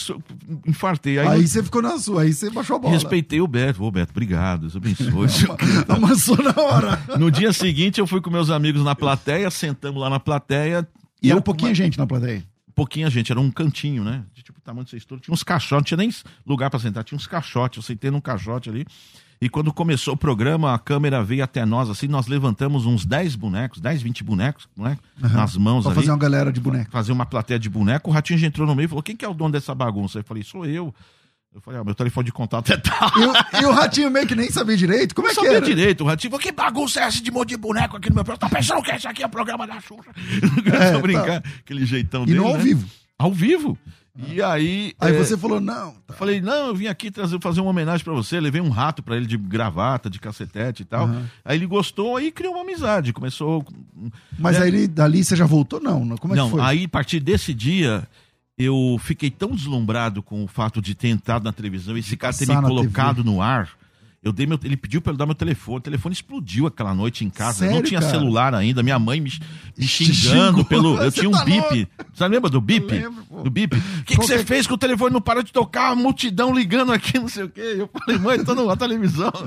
[0.66, 1.18] infartei.
[1.18, 1.46] Aí, aí eu...
[1.46, 2.94] você ficou na sua, aí você baixou a bola.
[2.94, 3.84] Respeitei o Beto.
[3.84, 4.62] Ô, Beto, obrigado.
[4.62, 5.28] Deus abençoe.
[5.88, 7.02] Amassou na hora.
[7.18, 10.88] No dia seguinte, eu fui com meus amigos na plateia, sentamos lá na plateia.
[11.22, 12.42] E era pouquinha gente na plateia?
[12.74, 14.24] Pouquinha gente, era um cantinho, né?
[14.32, 15.22] De tipo, tamanho desse estouro.
[15.22, 16.10] Tinha uns caixotes, não tinha nem
[16.46, 17.76] lugar para sentar, tinha uns caixotes.
[17.76, 18.86] Eu sentei num caixote ali.
[19.42, 23.34] E quando começou o programa, a câmera veio até nós, assim, nós levantamos uns 10
[23.34, 24.96] bonecos, 10, 20 bonecos, né?
[25.20, 25.30] Uhum.
[25.30, 26.00] Nas mãos pra ali.
[26.00, 26.92] fazer uma galera de boneco.
[26.92, 28.08] Fazer uma plateia de boneco.
[28.08, 30.20] O Ratinho já entrou no meio e falou, quem que é o dono dessa bagunça?
[30.20, 30.94] Eu falei, sou eu.
[31.52, 33.10] Eu falei, ah, meu telefone de contato é tal.
[33.18, 35.12] E o, e o Ratinho meio que nem sabia direito?
[35.12, 36.04] Como é que sabia direito.
[36.04, 38.48] O Ratinho falou, que bagunça é essa de monte de boneco aqui no meu programa?
[38.48, 40.12] Tá pensando que esse aqui é o programa da Xuxa?
[40.72, 41.48] É, brincar, tá.
[41.58, 42.62] aquele jeitão e dele, E não ao né?
[42.62, 42.86] vivo.
[43.18, 43.76] Ao vivo.
[44.14, 44.92] E aí.
[45.00, 45.92] Aí é, você falou, não.
[46.06, 46.14] Tá.
[46.14, 48.38] Falei, não, eu vim aqui trazer, fazer uma homenagem para você.
[48.38, 51.06] Levei um rato para ele de gravata, de cacetete e tal.
[51.06, 51.24] Uhum.
[51.44, 53.12] Aí ele gostou, aí criou uma amizade.
[53.12, 53.64] Começou.
[54.38, 56.16] Mas é, aí dali você já voltou, não?
[56.18, 56.60] Como é não, que foi?
[56.60, 58.06] aí a partir desse dia.
[58.58, 62.36] Eu fiquei tão deslumbrado com o fato de ter entrado na televisão e esse cara
[62.36, 63.28] ter me colocado TV.
[63.28, 63.70] no ar
[64.22, 65.78] eu dei meu, ele pediu para eu dar meu telefone.
[65.78, 67.58] O telefone explodiu aquela noite em casa.
[67.58, 68.12] Sério, não tinha cara?
[68.12, 68.80] celular ainda.
[68.80, 69.32] Minha mãe me,
[69.76, 70.96] me xingando pelo.
[70.98, 71.88] Eu tinha um tá bip.
[72.12, 72.86] Você lembra do bip?
[73.42, 73.76] do bip.
[73.76, 75.90] O que, que você fez que o telefone não parou de tocar?
[75.90, 77.74] A multidão ligando aqui, não sei o quê.
[77.78, 79.32] Eu falei, mãe, tô na televisão.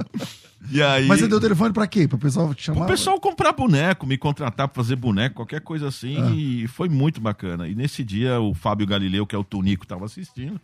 [0.71, 1.07] E aí...
[1.07, 2.07] Mas você deu o telefone pra quê?
[2.07, 2.79] Pro pessoal te chamar?
[2.79, 6.17] Pro pessoal comprar boneco, me contratar pra fazer boneco, qualquer coisa assim.
[6.19, 6.31] Ah.
[6.31, 7.67] E foi muito bacana.
[7.67, 10.59] E nesse dia o Fábio Galileu, que é o Tunico, tava assistindo.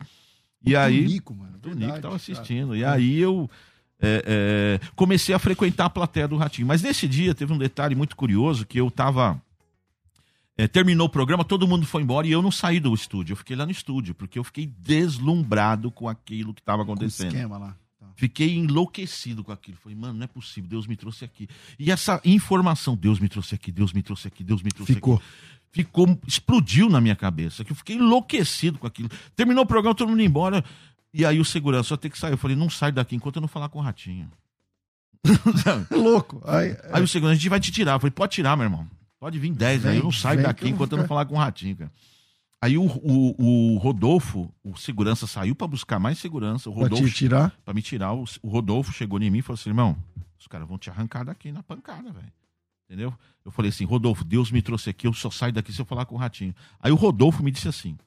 [0.66, 1.04] E o aí.
[1.04, 1.60] Tunico, mano.
[1.62, 2.70] Tunico verdade, tava assistindo.
[2.70, 2.78] Cara.
[2.80, 3.48] E aí eu
[4.02, 6.68] é, é, comecei a frequentar a plateia do Ratinho.
[6.68, 9.42] Mas nesse dia teve um detalhe muito curioso que eu tava.
[10.58, 13.34] É, terminou o programa, todo mundo foi embora e eu não saí do estúdio.
[13.34, 17.32] Eu fiquei lá no estúdio, porque eu fiquei deslumbrado com aquilo que estava acontecendo.
[17.32, 17.78] Com esquema lá.
[18.00, 18.08] Tá.
[18.16, 19.78] Fiquei enlouquecido com aquilo.
[19.78, 21.48] Falei, mano, não é possível, Deus me trouxe aqui.
[21.80, 25.16] E essa informação, Deus me trouxe aqui, Deus me trouxe aqui, Deus me trouxe Ficou.
[25.16, 25.26] aqui.
[25.74, 29.10] Ficou, explodiu na minha cabeça, que eu fiquei enlouquecido com aquilo.
[29.38, 30.66] Terminou o programa, todo mundo embora.
[31.14, 32.32] E aí o segurança só tem que sair.
[32.32, 34.32] Eu falei, não sai daqui enquanto eu não falar com o ratinho.
[35.92, 36.42] Louco.
[36.46, 37.94] Aí, aí, o segurança, a gente vai te tirar.
[37.94, 38.88] Eu falei, pode tirar, meu irmão.
[39.20, 39.98] Pode vir 10 aí.
[39.98, 41.92] Eu não saio daqui eu enquanto eu não falar com o ratinho, cara.
[42.64, 46.70] Aí o, o, o, Rodolfo, o segurança, saiu para buscar mais segurança.
[46.70, 47.56] O Rodolfo, pra te tirar?
[47.66, 48.14] Pra me tirar.
[48.14, 49.98] O, o Rodolfo chegou em mim e falou assim: irmão,
[50.40, 52.32] os caras vão te arrancar daqui na pancada, velho.
[52.86, 53.14] Entendeu?
[53.44, 56.06] Eu falei assim: Rodolfo, Deus me trouxe aqui, eu só saio daqui se eu falar
[56.06, 56.54] com o ratinho.
[56.80, 57.98] Aí o Rodolfo me disse assim: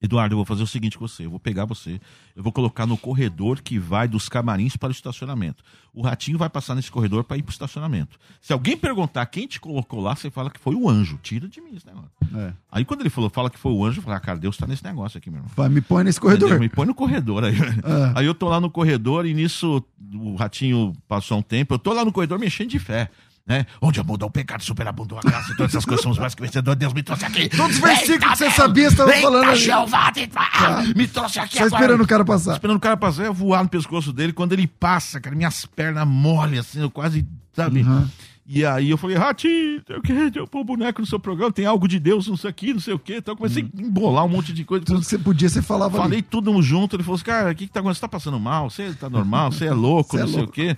[0.00, 2.00] Eduardo, eu vou fazer o seguinte com você: eu vou pegar você,
[2.36, 5.64] eu vou colocar no corredor que vai dos camarins para o estacionamento.
[5.92, 8.16] O ratinho vai passar nesse corredor para ir para o estacionamento.
[8.40, 11.18] Se alguém perguntar quem te colocou lá, você fala que foi o anjo.
[11.20, 12.10] Tira de mim esse negócio.
[12.36, 12.52] É.
[12.70, 14.66] Aí quando ele falou, fala que foi o anjo, eu falei, ah, cara, Deus está
[14.66, 15.50] nesse negócio aqui, meu irmão.
[15.56, 16.50] Vai, me põe nesse corredor.
[16.50, 16.60] Entendeu?
[16.60, 17.56] Me põe no corredor aí.
[17.56, 18.12] É.
[18.14, 19.84] Aí eu tô lá no corredor e nisso
[20.14, 23.10] o ratinho passou um tempo, eu tô lá no corredor mexendo de fé
[23.48, 23.64] né?
[23.80, 26.78] Onde abundou o pecado, superabundou a graça, e todas essas coisas somos mais que vencedores.
[26.78, 27.48] Deus me trouxe aqui.
[27.48, 29.58] Todos os versículos que você sabia estavam falando ali.
[29.58, 31.80] Jeová, ah, me trouxe aqui Só agora.
[31.80, 32.52] esperando o cara passar.
[32.52, 34.32] Esperando o cara passar, eu voar no pescoço dele.
[34.34, 37.82] Quando ele passa, cara, minhas pernas molham, assim, eu quase, sabe?
[37.82, 38.06] Uhum.
[38.50, 41.98] E aí eu falei, Ratinho, eu quero pôr boneco no seu programa, tem algo de
[41.98, 43.16] Deus, não sei o que, não sei o que.
[43.16, 43.70] Então eu comecei hum.
[43.76, 44.86] a embolar um monte de coisa.
[44.86, 46.22] Tudo que você podia, você falava Falei ali.
[46.22, 48.00] tudo junto, ele falou assim, cara, o que, que tá acontecendo?
[48.00, 48.70] Você tá passando mal?
[48.70, 49.52] Você tá normal?
[49.52, 50.52] Você é louco, você é não é sei louco.
[50.52, 50.76] o quê.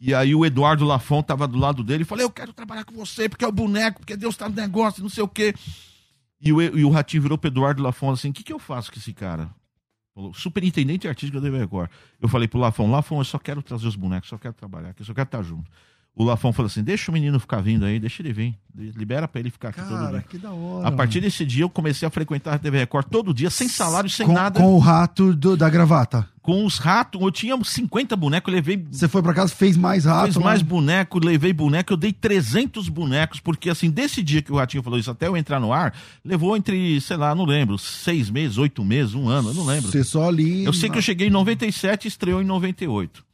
[0.00, 2.94] E aí o Eduardo Lafon tava do lado dele e falei, eu quero trabalhar com
[2.94, 5.54] você, porque é o boneco, porque Deus tá no negócio, não sei o quê.
[6.40, 8.90] E o, e o Ratinho virou pro Eduardo Lafon assim, o que, que eu faço
[8.90, 9.50] com esse cara?
[10.14, 11.90] Falou, superintendente artístico da Record.
[12.20, 15.04] Eu falei pro Lafon, Lafon, eu só quero trazer os bonecos, só quero trabalhar aqui,
[15.04, 15.70] só quero estar junto
[16.14, 18.54] o Lafon falou assim: deixa o menino ficar vindo aí, deixa ele vir.
[18.74, 20.24] Libera pra ele ficar aqui Cara, todo dia.
[20.28, 20.88] que da hora.
[20.88, 24.08] A partir desse dia, eu comecei a frequentar a TV Record todo dia, sem salário,
[24.08, 24.60] sem com, nada.
[24.60, 26.28] Com o rato do, da gravata.
[26.42, 28.84] Com os ratos, eu tinha 50 bonecos, levei.
[28.90, 30.32] Você foi pra casa, fez mais rato?
[30.32, 34.56] Fez mais boneco, levei boneco, eu dei 300 bonecos, porque assim, desse dia que o
[34.56, 35.94] Ratinho falou isso até eu entrar no ar,
[36.24, 39.90] levou entre, sei lá, não lembro, seis meses, oito meses, um ano, eu não lembro.
[39.90, 40.64] Você só ali.
[40.64, 43.29] Eu sei que eu cheguei em 97 e estreou em 98.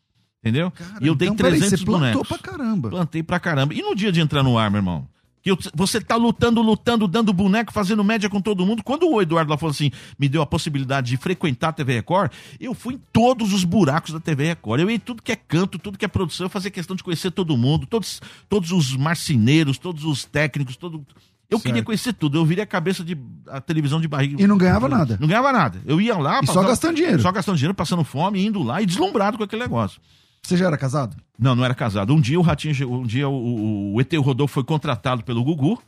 [0.47, 0.71] Entendeu?
[0.71, 2.13] Cara, e eu dei então, 300 peraí, você bonecos.
[2.13, 2.89] plantou pra caramba.
[2.91, 3.75] Plantei pra caramba.
[3.75, 5.09] E no dia de entrar no ar, meu irmão?
[5.43, 8.83] Que eu, você tá lutando, lutando, dando boneco, fazendo média com todo mundo.
[8.83, 12.33] Quando o Eduardo lá falou assim, me deu a possibilidade de frequentar a TV Record,
[12.61, 14.81] eu fui em todos os buracos da TV Record.
[14.81, 17.03] Eu ia em tudo que é canto, tudo que é produção, eu fazia questão de
[17.03, 21.07] conhecer todo mundo, todos, todos os marceneiros, todos os técnicos, todo.
[21.49, 21.63] Eu certo.
[21.63, 22.39] queria conhecer tudo.
[22.39, 24.43] Eu virei a cabeça de a televisão de barriga.
[24.43, 25.17] E não ganhava nada.
[25.21, 25.81] Não ganhava nada.
[25.87, 26.39] Eu ia lá.
[26.39, 27.23] E passava, só gastando dinheiro.
[27.23, 30.01] Só gastando dinheiro, passando fome, indo lá e deslumbrado com aquele negócio.
[30.47, 31.17] Você já era casado?
[31.37, 32.15] Não, não era casado.
[32.15, 35.83] Um dia o Ratinho, um dia o, o, ET Rodolfo foi contratado pelo Gugu.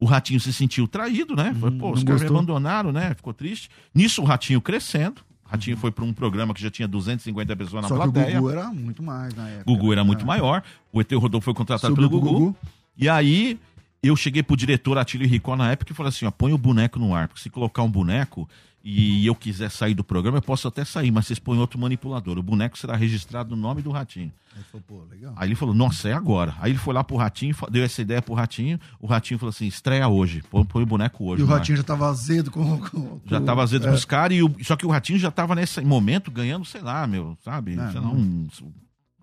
[0.00, 1.54] O Ratinho se sentiu traído, né?
[1.60, 3.12] Foi, pô, os caras me abandonaram, né?
[3.14, 3.68] Ficou triste.
[3.94, 5.20] Nisso o Ratinho crescendo.
[5.44, 8.26] O Ratinho foi para um programa que já tinha 250 pessoas na Só plateia.
[8.26, 9.64] Que o Gugu era muito mais na época.
[9.70, 10.62] Gugu era muito maior.
[10.90, 12.30] O ET Rodolfo foi contratado pelo Gugu.
[12.30, 12.56] Gugu.
[12.96, 13.60] E aí
[14.02, 16.98] eu cheguei pro diretor Atílio Ricó na época e falei assim: ó, põe o boneco
[16.98, 17.28] no ar.
[17.28, 18.48] Porque se colocar um boneco,
[18.82, 22.38] e eu quiser sair do programa, eu posso até sair, mas vocês põem outro manipulador.
[22.38, 24.32] O boneco será registrado no nome do Ratinho.
[24.56, 25.34] Aí, falou, Pô, legal.
[25.36, 26.54] Aí ele falou, nossa, é agora.
[26.60, 28.80] Aí ele foi lá pro Ratinho, deu essa ideia pro Ratinho.
[28.98, 31.42] O Ratinho falou assim: estreia hoje, põe, põe o boneco hoje.
[31.42, 32.78] E o Ratinho já tava azedo com.
[32.78, 33.90] com já tava azedo é.
[33.90, 37.36] com os caras, só que o Ratinho já tava nesse momento ganhando, sei lá, meu,
[37.44, 37.78] sabe?
[37.78, 38.48] É, sei lá, um.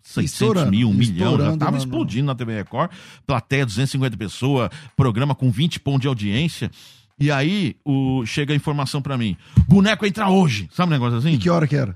[0.03, 2.91] 600 mil, um milhão, já tava explodindo na TV Record,
[3.25, 6.71] plateia 250 pessoas, programa com 20 pontos de audiência.
[7.19, 9.35] E aí o, chega a informação para mim:
[9.67, 10.69] boneco entra hoje.
[10.71, 11.31] Sabe um negócio assim?
[11.31, 11.95] E que hora que era?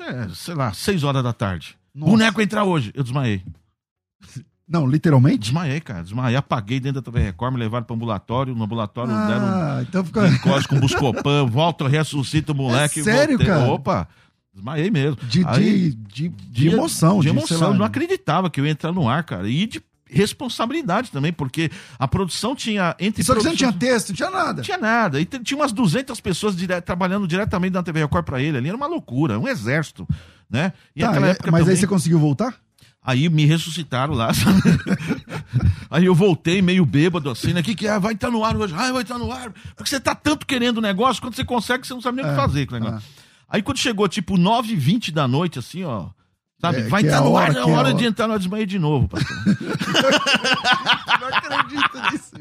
[0.00, 1.76] É, sei lá, seis horas da tarde.
[1.94, 2.10] Nossa.
[2.10, 2.90] Boneco entra hoje.
[2.94, 3.42] Eu desmaiei.
[4.66, 5.40] Não, literalmente?
[5.40, 6.02] Desmaiei, cara.
[6.02, 8.54] Desmaiei, apaguei dentro da TV Record, me levaram pro ambulatório.
[8.54, 10.28] No ambulatório ah, deram então fica...
[10.28, 13.00] glicose com buscopan, volta, ressuscita o moleque.
[13.00, 13.46] É sério, voltei.
[13.46, 13.70] cara?
[13.70, 14.08] Opa!
[14.54, 15.16] Desmaiei mesmo.
[15.24, 17.20] De, Aí, de, de, de, emoção.
[17.20, 17.72] De, emoção.
[17.72, 19.48] eu não acreditava que eu ia entrar no ar, cara.
[19.48, 24.10] E de responsabilidade também, porque a produção tinha entre Só que você não tinha texto,
[24.10, 24.52] não tinha nada.
[24.54, 25.20] Não tinha nada.
[25.20, 26.80] E tinha umas 200 pessoas dire...
[26.80, 30.06] trabalhando diretamente na TV Record para ele ali, era uma loucura, um exército,
[30.50, 30.72] né?
[30.94, 31.68] E tá, é, mas também...
[31.68, 32.54] aí você conseguiu voltar?
[33.04, 34.30] Aí me ressuscitaram lá.
[35.90, 37.60] aí eu voltei meio bêbado assim, né?
[37.60, 37.98] O que, que é?
[37.98, 38.72] Vai estar no ar hoje.
[38.76, 39.52] Ah, vai estar no ar.
[39.74, 42.28] Porque você tá tanto querendo o negócio, quando você consegue, você não sabe nem o
[42.28, 42.98] que é, fazer com o negócio.
[43.18, 43.22] É.
[43.48, 46.10] Aí quando chegou tipo 9h20 da noite, assim, ó.
[46.62, 46.78] Sabe?
[46.78, 49.08] É, vai entrar é no ar, é hora, hora de entrar no desmaio de novo,
[49.08, 49.36] pastor.
[51.20, 52.32] não acredito nisso.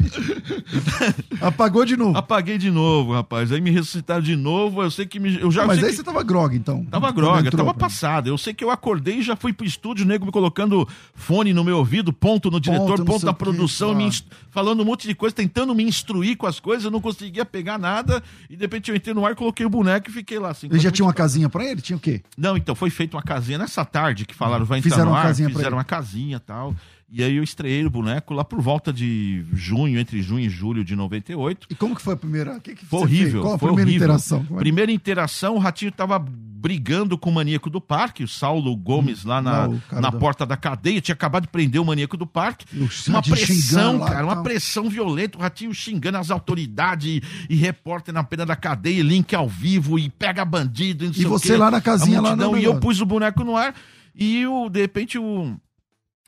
[1.42, 2.16] Apagou de novo.
[2.16, 3.52] Apaguei de novo, rapaz.
[3.52, 4.84] Aí me ressuscitaram de novo.
[4.84, 5.40] Eu sei que me.
[5.40, 5.96] Eu já Mas aí que...
[5.96, 6.86] você tava grog, então.
[6.86, 8.28] Tava grog, tava passado.
[8.28, 11.52] Eu sei que eu acordei e já fui pro estúdio, o nego me colocando fone
[11.52, 14.28] no meu ouvido, ponto no diretor, ponto, ponto na produção, me inst...
[14.52, 16.86] falando um monte de coisa, tentando me instruir com as coisas.
[16.86, 18.22] Eu não conseguia pegar nada.
[18.48, 20.68] E de repente eu entrei no ar, coloquei o boneco e fiquei lá assim.
[20.68, 21.82] Ele já tinha uma casinha pra ele?
[21.82, 22.22] Tinha o quê?
[22.38, 25.16] Não, então foi feita uma casinha nessa tarde tarde que falaram vai entrar fizeram no
[25.16, 26.76] ar, uma casinha fizeram uma casinha e tal.
[27.14, 30.84] E aí eu estreiei o boneco lá por volta de junho, entre junho e julho
[30.84, 31.68] de 98.
[31.70, 32.58] E como que foi a primeira?
[32.62, 33.32] Que que foi horrível.
[33.32, 33.44] Fez?
[33.44, 34.06] Qual a foi primeira horrível.
[34.06, 34.46] interação?
[34.50, 34.56] É?
[34.56, 39.30] Primeira interação, o Ratinho tava brigando com o maníaco do parque, o Saulo Gomes, hum,
[39.30, 40.12] lá na, na da...
[40.12, 42.66] porta da cadeia, tinha acabado de prender o maníaco do parque.
[43.08, 47.20] Uma pressão, lá, cara, uma pressão violenta, o Ratinho xingando as autoridades
[47.50, 51.04] e, e repórter na pena da cadeia, link ao vivo e pega bandido.
[51.04, 53.76] e você lá na casinha, lá no E eu pus o boneco no ar
[54.16, 55.56] e o, de repente o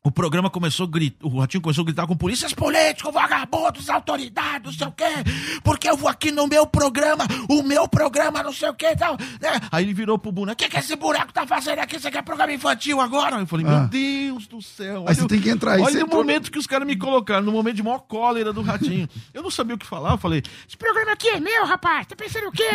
[0.05, 4.65] o programa começou a gritar, o Ratinho começou a gritar com polícias políticos, vagabundos, autoridades,
[4.65, 8.51] não sei o quê, porque eu vou aqui no meu programa, o meu programa, não
[8.51, 9.15] sei o quê e tal.
[9.39, 9.61] Né?
[9.71, 11.97] Aí ele virou pro boneco, o que, que esse boneco tá fazendo aqui?
[11.97, 13.39] Você quer programa infantil agora?
[13.39, 13.69] Eu falei, ah.
[13.69, 15.05] meu Deus do céu.
[15.07, 15.81] Aí você tem que entrar aí.
[15.81, 19.07] Olha o momento que os caras me colocaram, no momento de maior cólera do Ratinho.
[19.33, 22.15] eu não sabia o que falar, eu falei, esse programa aqui é meu, rapaz, tá
[22.15, 22.69] pensando o quê?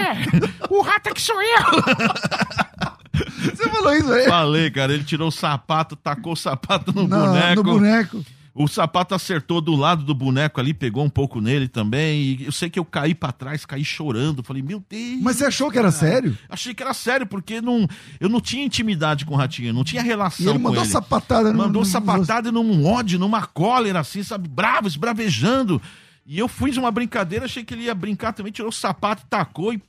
[0.70, 2.77] o rato que sou eu.
[3.54, 4.26] Você falou isso aí?
[4.26, 4.92] Falei, cara.
[4.92, 7.56] Ele tirou o sapato, tacou o sapato no Não, boneco.
[7.56, 8.24] No boneco.
[8.54, 12.20] O sapato acertou do lado do boneco ali, pegou um pouco nele também.
[12.20, 14.42] E eu sei que eu caí para trás, caí chorando.
[14.42, 15.20] Falei, meu Deus.
[15.22, 16.36] Mas você achou que era sério?
[16.48, 17.86] Achei que era sério, porque não,
[18.18, 20.90] eu não tinha intimidade com o ratinho, não tinha relação e ele mandou ele.
[20.90, 24.48] sapatada no, Mandou sapatada num ódio, numa cólera, assim, sabe?
[24.48, 25.80] Bravo, esbravejando.
[26.26, 29.72] E eu fiz uma brincadeira, achei que ele ia brincar também, tirou o sapato, tacou
[29.72, 29.80] e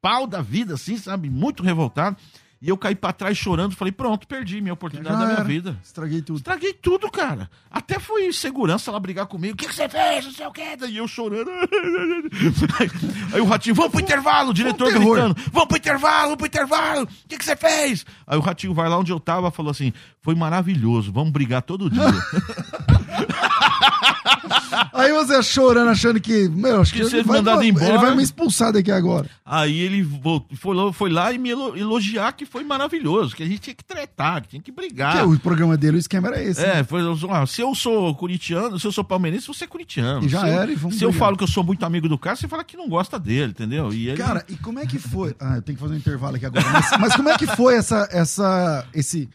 [0.00, 1.28] pau da vida, assim, sabe?
[1.28, 2.16] Muito revoltado.
[2.64, 5.78] E eu caí pra trás chorando, falei, pronto, perdi minha oportunidade da minha vida.
[5.84, 6.38] Estraguei tudo.
[6.38, 7.50] Estraguei tudo, cara.
[7.70, 9.52] Até foi segurança lá brigar comigo.
[9.52, 10.24] O que, que você fez?
[10.24, 10.62] Não sei o que.
[10.88, 11.50] E eu chorando.
[11.50, 12.90] Aí,
[13.34, 15.36] aí o ratinho, vamos pro intervalo, o diretor gritando.
[15.52, 17.02] Vamos pro intervalo, vamos pro intervalo.
[17.02, 18.06] O que, que você fez?
[18.26, 21.90] Aí o ratinho vai lá onde eu tava falou assim: foi maravilhoso, vamos brigar todo
[21.90, 22.02] dia.
[24.92, 27.86] Aí você chorando, achando que, meu, acho que, que ele, vai, mandado embora.
[27.86, 29.28] ele vai me expulsar daqui agora.
[29.44, 33.46] Aí ele voltou, foi, lá, foi lá e me elogiar que foi maravilhoso, que a
[33.46, 35.18] gente tinha que tretar, que tinha que brigar.
[35.18, 36.64] Que o programa dele, o esquema era esse.
[36.64, 36.84] É, né?
[36.84, 40.24] foi, ah, se eu sou corintiano, se eu sou palmeirense, você é corintiano.
[40.24, 41.14] E já se era, eu, e vamos Se brigar.
[41.14, 43.50] eu falo que eu sou muito amigo do cara, você fala que não gosta dele,
[43.50, 43.92] entendeu?
[43.92, 44.16] E ele...
[44.16, 45.34] Cara, e como é que foi?
[45.40, 46.64] Ah, eu tenho que fazer um intervalo aqui agora.
[46.70, 49.28] Mas, mas como é que foi essa, essa, esse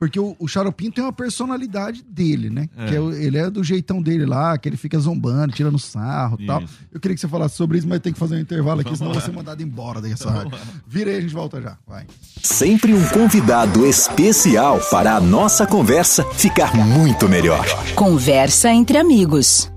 [0.00, 2.70] porque o, o Xaropinho tem uma personalidade dele, né?
[2.74, 2.86] É.
[2.86, 6.46] Que é, ele é do jeitão dele lá, que ele fica zombando, tirando sarro e
[6.46, 6.62] tal.
[6.90, 8.98] Eu queria que você falasse sobre isso, mas tem que fazer um intervalo aqui, Vamos
[8.98, 9.20] senão lá.
[9.20, 10.58] você mandado embora dessa rádio.
[10.88, 11.76] Vira aí, a gente volta já.
[11.86, 12.06] Vai.
[12.42, 17.66] Sempre um convidado especial para a nossa conversa ficar muito melhor.
[17.94, 19.70] Conversa entre amigos.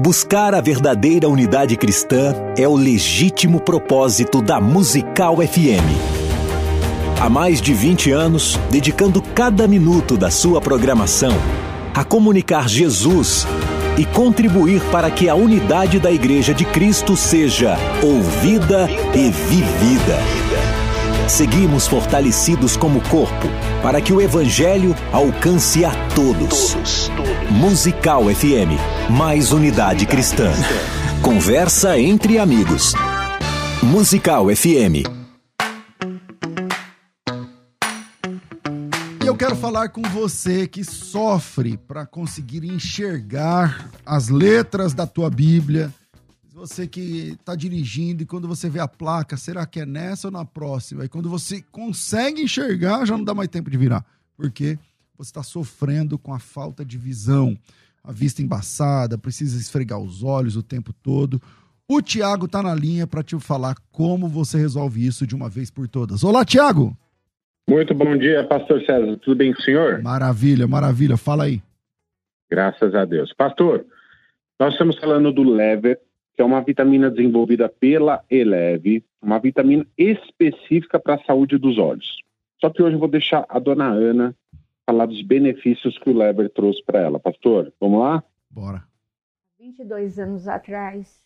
[0.00, 6.15] Buscar a verdadeira unidade cristã é o legítimo propósito da Musical FM.
[7.18, 11.32] Há mais de 20 anos, dedicando cada minuto da sua programação
[11.94, 13.46] a comunicar Jesus
[13.96, 20.18] e contribuir para que a unidade da Igreja de Cristo seja ouvida e vivida.
[21.26, 23.48] Seguimos fortalecidos como corpo
[23.82, 26.76] para que o Evangelho alcance a todos.
[27.50, 30.52] Musical FM, mais unidade cristã.
[31.22, 32.92] Conversa entre amigos.
[33.82, 35.15] Musical FM
[39.36, 45.92] eu quero falar com você que sofre para conseguir enxergar as letras da tua Bíblia.
[46.54, 50.32] Você que está dirigindo e quando você vê a placa, será que é nessa ou
[50.32, 51.04] na próxima?
[51.04, 54.06] E quando você consegue enxergar, já não dá mais tempo de virar.
[54.34, 54.78] Porque
[55.18, 57.58] você está sofrendo com a falta de visão,
[58.02, 61.42] a vista embaçada, precisa esfregar os olhos o tempo todo.
[61.86, 65.70] O Tiago está na linha para te falar como você resolve isso de uma vez
[65.70, 66.24] por todas.
[66.24, 66.96] Olá, Tiago!
[67.68, 69.16] Muito bom dia, pastor César.
[69.16, 70.00] Tudo bem com o senhor?
[70.00, 71.16] Maravilha, maravilha.
[71.16, 71.60] Fala aí.
[72.48, 73.32] Graças a Deus.
[73.32, 73.84] Pastor,
[74.58, 76.00] nós estamos falando do Lever,
[76.36, 82.22] que é uma vitamina desenvolvida pela Eleve, uma vitamina específica para a saúde dos olhos.
[82.60, 84.32] Só que hoje eu vou deixar a dona Ana
[84.88, 87.18] falar dos benefícios que o Lever trouxe para ela.
[87.18, 88.22] Pastor, vamos lá?
[88.48, 88.84] Bora.
[89.58, 91.20] 22 anos atrás,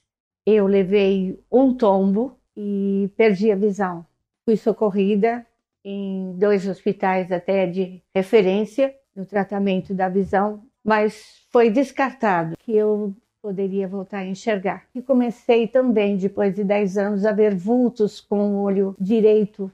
[0.46, 4.06] eu levei um tombo e perdi a visão.
[4.46, 5.46] Fui socorrida
[5.84, 13.14] em dois hospitais até de referência no tratamento da visão, mas foi descartado que eu
[13.42, 14.84] poderia voltar a enxergar.
[14.94, 19.70] E comecei também, depois de 10 anos, a ver vultos com o olho direito.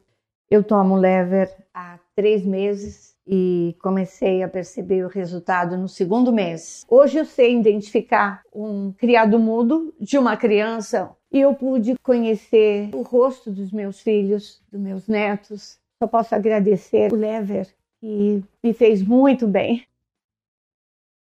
[0.49, 6.85] Eu tomo lever há três meses e comecei a perceber o resultado no segundo mês.
[6.89, 13.03] Hoje eu sei identificar um criado mudo de uma criança e eu pude conhecer o
[13.03, 17.67] rosto dos meus filhos, dos meus netos, só posso agradecer o Lever,
[18.01, 19.87] que me fez muito bem.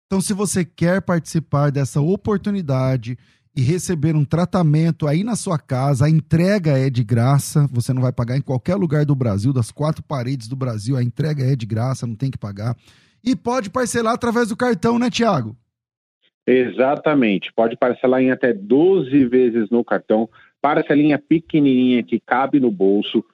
[0.07, 3.17] Então, se você quer participar dessa oportunidade
[3.55, 8.01] e receber um tratamento aí na sua casa, a entrega é de graça, você não
[8.01, 11.55] vai pagar em qualquer lugar do Brasil, das quatro paredes do Brasil, a entrega é
[11.55, 12.75] de graça, não tem que pagar.
[13.23, 15.55] E pode parcelar através do cartão, né, Tiago?
[16.45, 20.29] Exatamente, pode parcelar em até 12 vezes no cartão,
[20.61, 23.25] parcelinha pequenininha que cabe no bolso,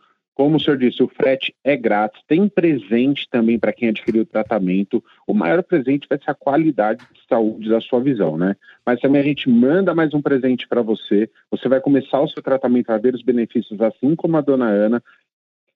[0.41, 4.25] como o senhor disse, o frete é grátis, tem presente também para quem adquiriu o
[4.25, 5.04] tratamento.
[5.27, 8.56] O maior presente vai ser a qualidade de saúde da sua visão, né?
[8.84, 11.30] Mas também a gente manda mais um presente para você.
[11.51, 15.04] Você vai começar o seu tratamento, a ver os benefícios, assim como a dona Ana.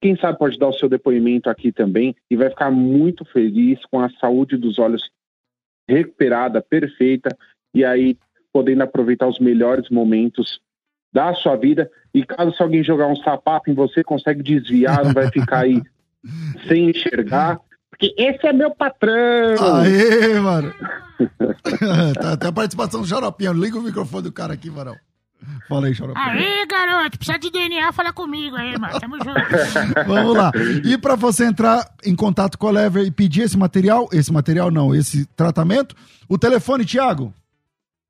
[0.01, 3.99] Quem sabe pode dar o seu depoimento aqui também e vai ficar muito feliz com
[3.99, 5.07] a saúde dos olhos
[5.87, 7.29] recuperada, perfeita,
[7.71, 8.17] e aí
[8.51, 10.59] podendo aproveitar os melhores momentos
[11.15, 11.89] da sua vida.
[12.13, 15.81] E caso se alguém jogar um sapato em você, consegue desviar, não vai ficar aí
[16.67, 17.57] sem enxergar.
[17.89, 19.55] Porque esse é meu patrão!
[19.77, 20.73] Aê, mano!
[22.19, 23.53] tá, até a participação do Xaropinho.
[23.53, 24.97] Liga o microfone do cara aqui, Varão.
[25.69, 26.19] Fala aí, Xarope.
[26.19, 28.99] Aí, garoto, precisa de DNA, fala comigo aí, mano.
[28.99, 29.39] Tamo junto.
[30.07, 30.51] Vamos lá.
[30.83, 34.69] E para você entrar em contato com a Lever e pedir esse material, esse material
[34.69, 35.95] não, esse tratamento,
[36.27, 37.33] o telefone, Thiago?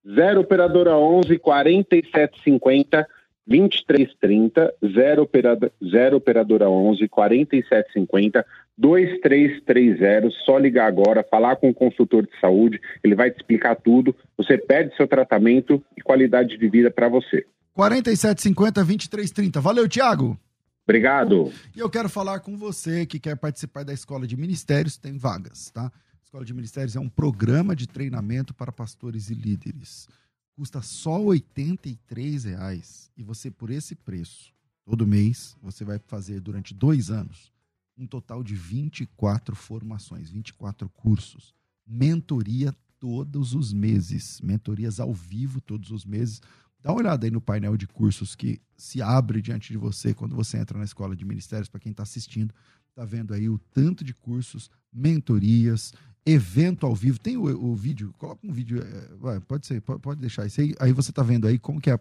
[0.08, 3.08] 0 operadora 11 4750
[3.48, 8.46] 2330 0 operadora, 0 operadora 11 4750
[8.78, 14.14] 2330, só ligar agora, falar com o consultor de saúde, ele vai te explicar tudo.
[14.38, 17.46] Você pede seu tratamento e qualidade de vida para você.
[17.74, 19.62] 4750 2330.
[19.62, 20.38] Valeu, Thiago.
[20.84, 21.52] Obrigado.
[21.76, 25.72] E eu quero falar com você que quer participar da Escola de Ministérios, tem vagas,
[25.72, 25.92] tá?
[26.36, 30.06] Escola de Ministérios é um programa de treinamento para pastores e líderes.
[30.54, 33.10] Custa só 83 reais.
[33.16, 37.54] E você, por esse preço, todo mês, você vai fazer durante dois anos
[37.98, 41.56] um total de 24 formações, 24 cursos.
[41.88, 44.42] Mentoria todos os meses.
[44.42, 46.42] Mentorias ao vivo todos os meses.
[46.82, 50.36] Dá uma olhada aí no painel de cursos que se abre diante de você quando
[50.36, 51.70] você entra na escola de ministérios.
[51.70, 52.54] Para quem está assistindo,
[52.90, 55.94] está vendo aí o tanto de cursos, mentorias,
[56.26, 57.20] evento ao vivo.
[57.20, 60.60] Tem o, o vídeo, coloca um vídeo, é, vai, pode ser, pode, pode, deixar isso
[60.60, 60.74] aí.
[60.80, 62.00] Aí você está vendo aí como que é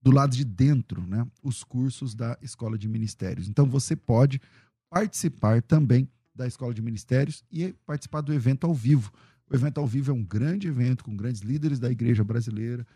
[0.00, 1.26] do lado de dentro, né?
[1.42, 3.48] Os cursos da Escola de Ministérios.
[3.48, 4.40] Então você pode
[4.88, 9.12] participar também da Escola de Ministérios e participar do evento ao vivo.
[9.50, 12.86] O evento ao vivo é um grande evento com grandes líderes da igreja brasileira,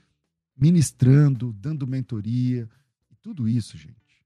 [0.57, 2.69] ministrando, dando mentoria.
[3.11, 4.25] E tudo isso, gente,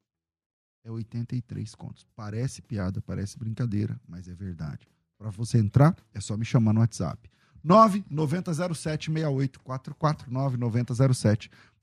[0.84, 2.06] é 83 contos.
[2.16, 4.91] Parece piada, parece brincadeira, mas é verdade.
[5.22, 7.30] Para você entrar, é só me chamar no WhatsApp.
[7.64, 10.26] 99007-6844.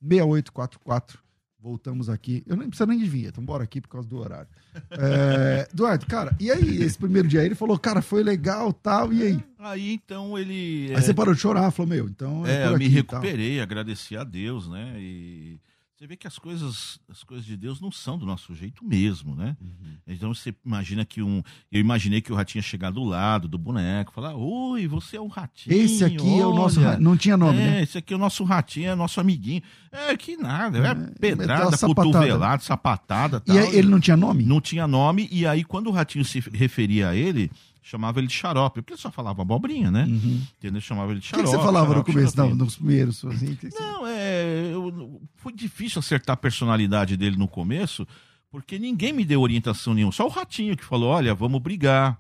[0.03, 1.19] 99007-6844.
[1.57, 2.43] Voltamos aqui.
[2.45, 4.49] Eu nem preciso nem de vinheta, vamos aqui por causa do horário.
[4.91, 9.11] É, Eduardo, cara, e aí, esse primeiro dia aí, ele falou, cara, foi legal tal,
[9.11, 9.43] e aí?
[9.57, 10.89] Aí então ele.
[10.89, 11.01] Aí é...
[11.01, 12.45] você parou de chorar, falou, meu, então.
[12.45, 14.93] É, é eu me recuperei, agradeci a Deus, né?
[14.97, 15.59] E
[15.99, 19.35] você vê que as coisas, as coisas de Deus não são do nosso jeito mesmo,
[19.35, 19.57] né?
[19.59, 19.97] Uhum.
[20.07, 21.43] Então você imagina que um.
[21.69, 25.19] Eu imaginei que o ratinho ia chegar do lado do boneco, falar: Oi, você é
[25.19, 25.75] o ratinho.
[25.75, 26.79] Esse aqui olha, é o nosso.
[27.01, 27.83] Não tinha nome, é, né?
[27.83, 29.61] Esse aqui é o nosso ratinho, é nosso amiguinho.
[29.91, 33.41] É que nada, é, é pedrada, cotovelada, sapatada.
[33.41, 34.45] Tal, e ele não tinha nome?
[34.45, 37.51] Não tinha nome, e aí quando o ratinho se referia a ele
[37.89, 40.05] chamava ele de xarope, porque ele só falava abobrinha, né?
[40.05, 40.43] Uhum.
[40.57, 40.79] Entendeu?
[40.79, 41.47] Chamava ele de xarope.
[41.47, 43.25] O que, você falava xarope, no começo, não, nos primeiros?
[43.25, 44.71] Assim, Não, é.
[44.71, 48.07] Eu, foi difícil acertar a personalidade dele no começo,
[48.51, 50.11] porque ninguém me deu orientação nenhuma.
[50.11, 52.19] Só o ratinho que falou: olha, vamos brigar.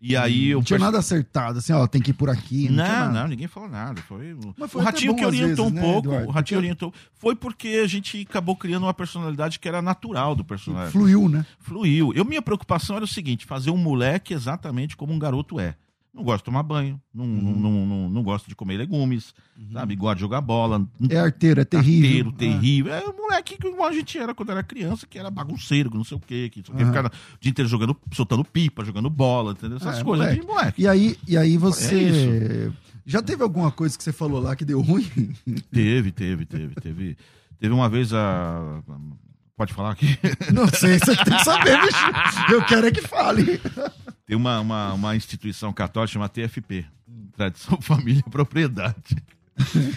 [0.00, 2.68] E aí não tinha nada acertado, assim, ó, tem que ir por aqui.
[2.68, 4.00] Não, não, não ninguém falou nada.
[4.02, 4.36] Foi,
[4.68, 6.08] foi o Ratinho que orientou vezes, um né, pouco.
[6.08, 6.54] O Ratinho porque...
[6.56, 6.94] orientou.
[7.14, 10.92] Foi porque a gente acabou criando uma personalidade que era natural do personagem.
[10.92, 11.44] Fluiu, né?
[11.58, 12.12] Fluiu.
[12.14, 15.74] Eu, minha preocupação era o seguinte: fazer um moleque exatamente como um garoto é.
[16.18, 17.60] Não gosto de tomar banho, não, uhum.
[17.60, 19.72] não, não, não, gosto de comer legumes, uhum.
[19.72, 19.94] sabe?
[19.94, 20.84] Gosto de jogar bola.
[21.08, 22.26] É arteiro, é terrível.
[22.26, 22.92] Arteiro, terrível.
[22.92, 26.02] É, é moleque igual a gente era quando era criança, que era bagunceiro, que não
[26.02, 26.86] sei o quê, que, uhum.
[26.86, 29.76] ficava o dia inteiro jogando, soltando pipa, jogando bola, entendeu?
[29.76, 30.40] Essas é, coisas moleque.
[30.40, 30.82] de moleque.
[30.82, 32.68] E aí, e aí você.
[32.68, 32.70] É
[33.06, 35.06] Já teve alguma coisa que você falou lá que deu ruim?
[35.70, 37.16] Teve, teve, teve, teve.
[37.60, 38.82] Teve uma vez a.
[39.58, 40.16] Pode falar aqui?
[40.54, 42.52] Não sei, você tem que saber, bicho.
[42.52, 43.60] Eu quero é que fale.
[44.24, 46.86] Tem uma, uma, uma instituição católica chamada TFP
[47.32, 49.16] Tradição, Família e Propriedade.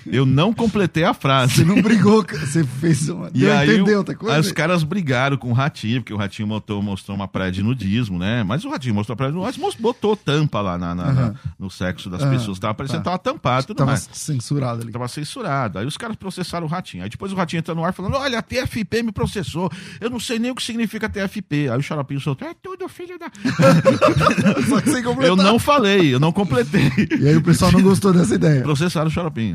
[0.06, 1.56] Eu não completei a frase.
[1.56, 3.30] Você não brigou, você fez uma.
[3.34, 4.36] E aí, entendeu outra coisa?
[4.36, 7.64] Aí os caras brigaram com o Ratinho, porque o Ratinho mostrou, mostrou uma praia de
[7.64, 8.44] nudismo, né?
[8.44, 11.14] Mas o Ratinho mostrou a praia de nudismo, mas botou tampa lá na, na, uhum.
[11.14, 12.32] na no sexo das uhum.
[12.32, 12.60] pessoas.
[12.60, 13.18] Tava parecendo tá.
[13.18, 14.10] que tava tampado tudo tava mais.
[14.12, 14.92] censurado ali.
[14.92, 15.80] Tava censurado.
[15.80, 17.04] Aí os caras processaram o Ratinho.
[17.04, 19.72] Aí depois o Ratinho entra no ar falando: olha, a TFP me processou.
[20.00, 21.70] Eu não sei nem o que significa TFP.
[21.70, 23.32] Aí o Xaropinho soltou: é tudo, filho da.
[24.68, 25.30] Só que sem completar.
[25.30, 26.92] Eu não falei, eu não completei.
[27.20, 28.62] E aí o pessoal não gostou dessa ideia.
[28.62, 29.51] Processaram o Xaropinho.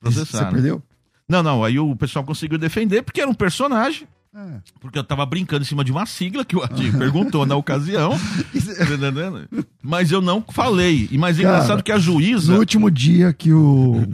[0.00, 0.46] Processaram.
[0.46, 0.82] Você perdeu?
[1.28, 1.64] Não, não.
[1.64, 4.08] Aí o pessoal conseguiu defender porque era um personagem.
[4.34, 4.60] É.
[4.80, 8.12] Porque eu tava brincando em cima de uma sigla que o Artigo perguntou na ocasião.
[8.12, 11.08] Tá mas eu não falei.
[11.10, 12.52] E mais engraçado que a juíza.
[12.52, 14.06] No último dia que o,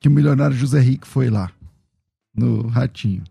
[0.00, 1.50] que o milionário José Rico foi lá,
[2.34, 3.22] no Ratinho.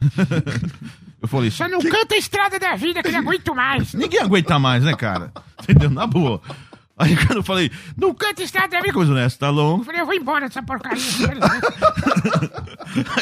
[1.20, 1.88] Eu falei, só não que...
[1.88, 3.94] canta a estrada da vida que não aguento mais.
[3.94, 5.32] Ninguém aguenta mais, né, cara?
[5.62, 5.90] Entendeu?
[5.90, 6.40] Na boa.
[6.98, 9.82] Aí quando eu falei, não canta estrada da vida, coisa honesta, tá longo.
[9.82, 11.02] Eu falei, eu vou embora dessa porcaria.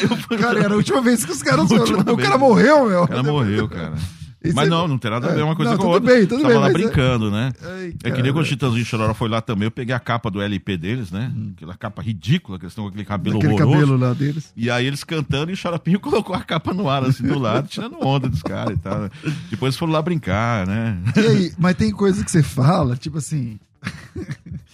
[0.01, 1.65] eu, cara, era a última vez que os caras.
[2.07, 3.03] O cara morreu, meu.
[3.03, 3.95] O cara morreu, cara.
[4.53, 6.13] Mas não, não tem nada a ver uma coisa não, com a outra.
[6.13, 7.31] Bem, tudo Tava bem, lá é- brincando, é...
[7.31, 7.53] né?
[7.61, 10.29] Ai, é que nem quando o Chitãozinho Chororó foi lá também, eu peguei a capa
[10.29, 11.31] do LP deles, né?
[11.35, 11.53] Hum.
[11.55, 13.79] Aquela capa ridícula, que eles estão com aquele cabelo aquele horroroso.
[13.79, 14.53] cabelo lá deles.
[14.55, 17.67] E aí eles cantando e o Xaropinho colocou a capa no ar, assim, do lado,
[17.67, 19.09] tirando onda dos caras e tal.
[19.49, 20.97] Depois foram lá brincar, né?
[21.15, 23.59] E aí, mas tem coisa que você fala, tipo assim...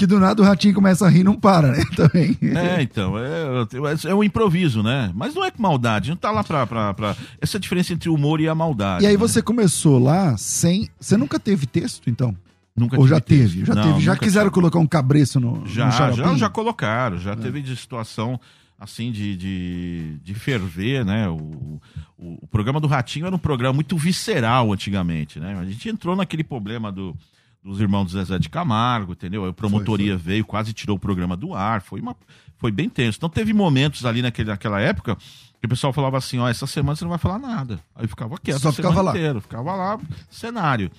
[0.00, 1.84] Que do nada o ratinho começa a rir e não para, né?
[1.94, 2.34] Também.
[2.40, 5.12] É, então, é, é um improviso, né?
[5.14, 7.14] Mas não é com maldade, não tá lá pra, pra, pra...
[7.38, 9.04] Essa é a diferença entre o humor e a maldade.
[9.04, 9.18] E aí né?
[9.18, 10.88] você começou lá sem.
[10.98, 12.34] Você nunca teve texto, então?
[12.74, 13.52] Nunca Ou já texto.
[13.52, 13.66] teve?
[13.66, 14.00] Já Não, teve.
[14.00, 14.54] Já quiseram tive.
[14.54, 17.20] colocar um cabreço no, Já, no já, já colocaram, É.
[17.20, 18.40] já teve de situação
[18.78, 21.28] assim de, de, de ferver, né?
[21.28, 21.78] O,
[22.16, 25.58] o, o programa do Ratinho era um programa muito visceral antigamente, né?
[25.60, 27.14] A gente entrou naquele problema do,
[27.62, 29.44] dos irmãos do Zezé de Camargo, entendeu?
[29.44, 32.16] A promotoria veio, quase tirou o programa do ar, foi, uma,
[32.58, 33.18] foi bem tenso.
[33.18, 35.16] Então teve momentos ali naquele, naquela época
[35.60, 37.78] que o pessoal falava assim, ó, essa semana você não vai falar nada.
[37.94, 39.10] Aí eu ficava quieto Só ficava lá.
[39.10, 39.98] inteira, ficava lá,
[40.30, 40.90] cenário.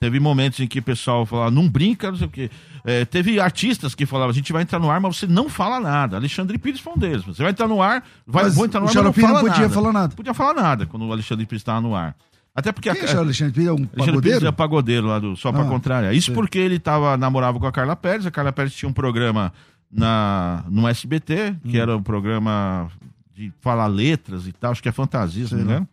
[0.00, 2.50] Teve momentos em que o pessoal falava, não brinca, não sei o quê.
[2.84, 5.80] É, teve artistas que falavam, a gente vai entrar no ar, mas você não fala
[5.80, 6.16] nada.
[6.16, 7.24] Alexandre Pires foi um deles.
[7.24, 9.40] Você vai entrar no ar, vai, Mas vou entrar no ar, mas não fala não
[9.40, 9.74] podia nada.
[9.74, 10.14] falar nada.
[10.14, 12.14] Podia falar nada quando o Alexandre Pires estava no ar.
[12.54, 13.68] Até porque Quem a, é o Alexandre Pires?
[13.68, 14.46] É um Alexandre Pires pagodeiro?
[14.46, 16.14] é pagodeiro lá do Só pra Ah, Contrariar.
[16.14, 16.34] Isso sei.
[16.34, 18.26] porque ele tava, namorava com a Carla Pérez.
[18.26, 19.52] A Carla Pérez tinha um programa
[19.90, 21.82] na, no SBT, que Hum.
[21.82, 22.90] era um programa
[23.34, 25.88] de falar letras e tal, acho que é fantasia, se não me Sei engano.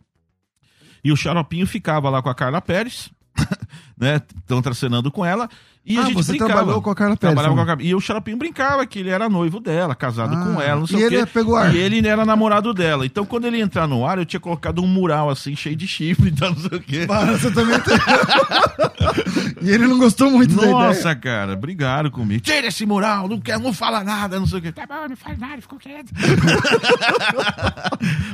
[1.04, 3.10] E o Xaropinho ficava lá com a Carla Pérez,
[3.96, 4.20] né?
[4.36, 5.48] Estão tracenando com ela.
[5.88, 6.52] E a Ah, gente você brincava.
[6.52, 7.76] trabalhou com a Carla Pérez Trabalhava com a também.
[7.86, 10.86] Carla- E o Xaropinho brincava que ele era noivo dela, casado Ah, com ela, não
[10.86, 11.26] sei e o ele quê.
[11.26, 11.72] pegou ar.
[11.72, 13.06] E ele era namorado dela.
[13.06, 15.86] Então, quando ele ia entrar no ar, eu tinha colocado um mural assim, cheio de
[15.86, 17.04] chifre e tal, não sei o quê.
[17.06, 17.96] Para, você também tem...
[19.62, 20.72] e ele não gostou muito da ideia.
[20.76, 22.40] Nossa, cara, brigaram comigo.
[22.40, 24.72] Tira esse mural, não quer, não fala nada, não sei o quê.
[24.72, 26.10] Tá bom, não faz nada, ficou quieto.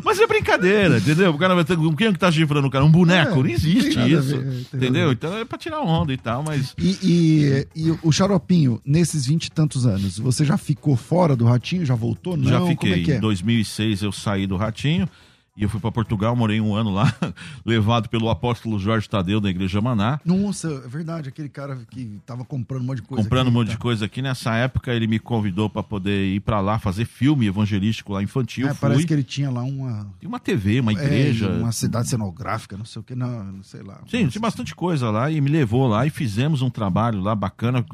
[0.04, 1.30] Mas é brincadeira, entendeu?
[1.32, 1.76] O cara vai ter.
[1.96, 2.84] Quem é que tá chifrando o cara?
[2.84, 3.40] Um boneco?
[3.40, 4.38] É, não existe a isso.
[4.38, 5.12] ver, a entendeu?
[5.12, 6.74] Então é pra tirar onda e tal, mas.
[6.78, 7.41] E, e-
[7.74, 11.84] e o Xaropinho, nesses vinte e tantos anos, você já ficou fora do Ratinho?
[11.84, 12.36] Já voltou?
[12.36, 13.04] Não, já como fiquei.
[13.04, 13.16] é é?
[13.16, 15.08] Em 2006 eu saí do Ratinho
[15.54, 17.14] e eu fui pra Portugal, morei um ano lá,
[17.64, 20.18] levado pelo apóstolo Jorge Tadeu da Igreja Maná.
[20.24, 23.22] Nossa, é verdade, aquele cara que tava comprando um monte de coisa.
[23.22, 23.72] comprando um aqui, monte tá?
[23.72, 24.22] de coisa aqui.
[24.22, 28.66] Nessa época, ele me convidou para poder ir para lá fazer filme evangelístico lá infantil.
[28.66, 28.88] É, fui.
[28.88, 31.50] parece que ele tinha lá uma, Tem uma TV, uma é, igreja.
[31.50, 34.00] uma cidade cenográfica, não sei o que, não, não sei lá.
[34.08, 37.84] Sim, tinha bastante coisa lá e me levou lá e fizemos um trabalho lá bacana.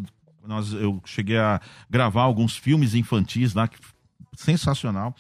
[0.46, 3.78] Nós, eu cheguei a gravar alguns filmes infantis lá, que,
[4.36, 5.12] sensacional.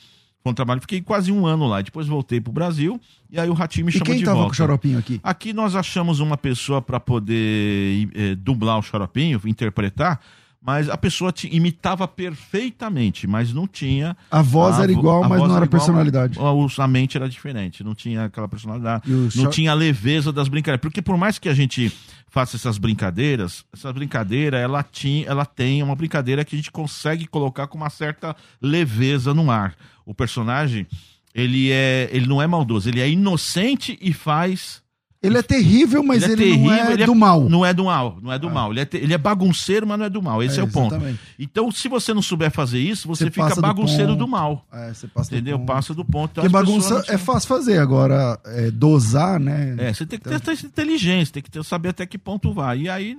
[0.50, 1.80] Um trabalho, fiquei quase um ano lá.
[1.80, 4.48] Depois voltei pro Brasil e aí o Ratinho me E chamou quem de tava volta.
[4.50, 5.20] com o Xaropinho aqui?
[5.22, 10.20] Aqui nós achamos uma pessoa para poder eh, dublar o Xaropinho, interpretar,
[10.60, 14.16] mas a pessoa imitava perfeitamente, mas não tinha.
[14.30, 16.38] A voz a era igual, mas não era igual, personalidade.
[16.38, 19.74] a- o- A mente era diferente, não tinha aquela personalidade, E o não tinha a
[19.74, 20.80] leveza das brincadeiras.
[20.80, 21.92] Porque por mais que a gente
[22.28, 27.26] faça essas brincadeiras, essa brincadeira, ela, tinha, ela tem uma brincadeira que a gente consegue
[27.26, 29.74] colocar com uma certa leveza no ar.
[30.04, 30.86] O personagem,
[31.34, 34.82] ele, é, ele não é maldoso, ele é inocente e faz
[35.20, 37.48] Ele é terrível, mas ele, Ele é não é ele é- do mal.
[37.48, 38.70] Não é do mal, não é do mal.
[38.70, 40.40] Ele é, te- ele é bagunceiro, mas não é do mal.
[40.44, 40.94] Esse é, É, o ponto.
[41.36, 44.18] Então, se você não souber fazer isso, você, Você fica do bagunceiro ponto.
[44.18, 44.64] do, mal.
[44.72, 45.58] É, você passa do Entendeu?
[45.58, 45.66] ponto.
[45.66, 46.30] Passa do ponto.
[46.30, 49.74] Então, Porque bagunça é fácil fazer, agora é, dosar, né?
[49.78, 52.82] É, você tem que ter essa inteligência, tem que ter, saber até que ponto vai.
[52.82, 53.16] E aí,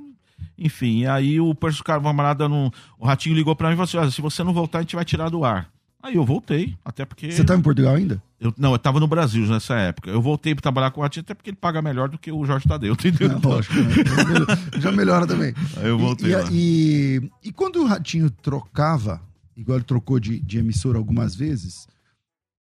[0.58, 4.22] enfim, aí o camarada, no, o ratinho ligou pra mim e falou assim: "Olha, se
[4.22, 5.70] você não voltar, a gente vai tirar do ar.
[6.02, 7.30] Aí eu voltei, até porque.
[7.30, 8.24] Você tá em Portugal ainda?
[8.40, 10.10] Eu, não, eu tava no Brasil nessa época.
[10.10, 12.46] Eu voltei pra trabalhar com o ratinho, até porque ele paga melhor do que o
[12.46, 13.32] Jorge Tadeu, entendeu?
[13.32, 13.90] É, lógico, né?
[14.06, 15.54] Já melhora- Já melhora também.
[15.78, 16.50] Aí eu voltei e, lá.
[16.52, 19.22] e, e quando o Ratinho trocava,
[19.58, 21.88] igual ele trocou de, de emissora algumas vezes,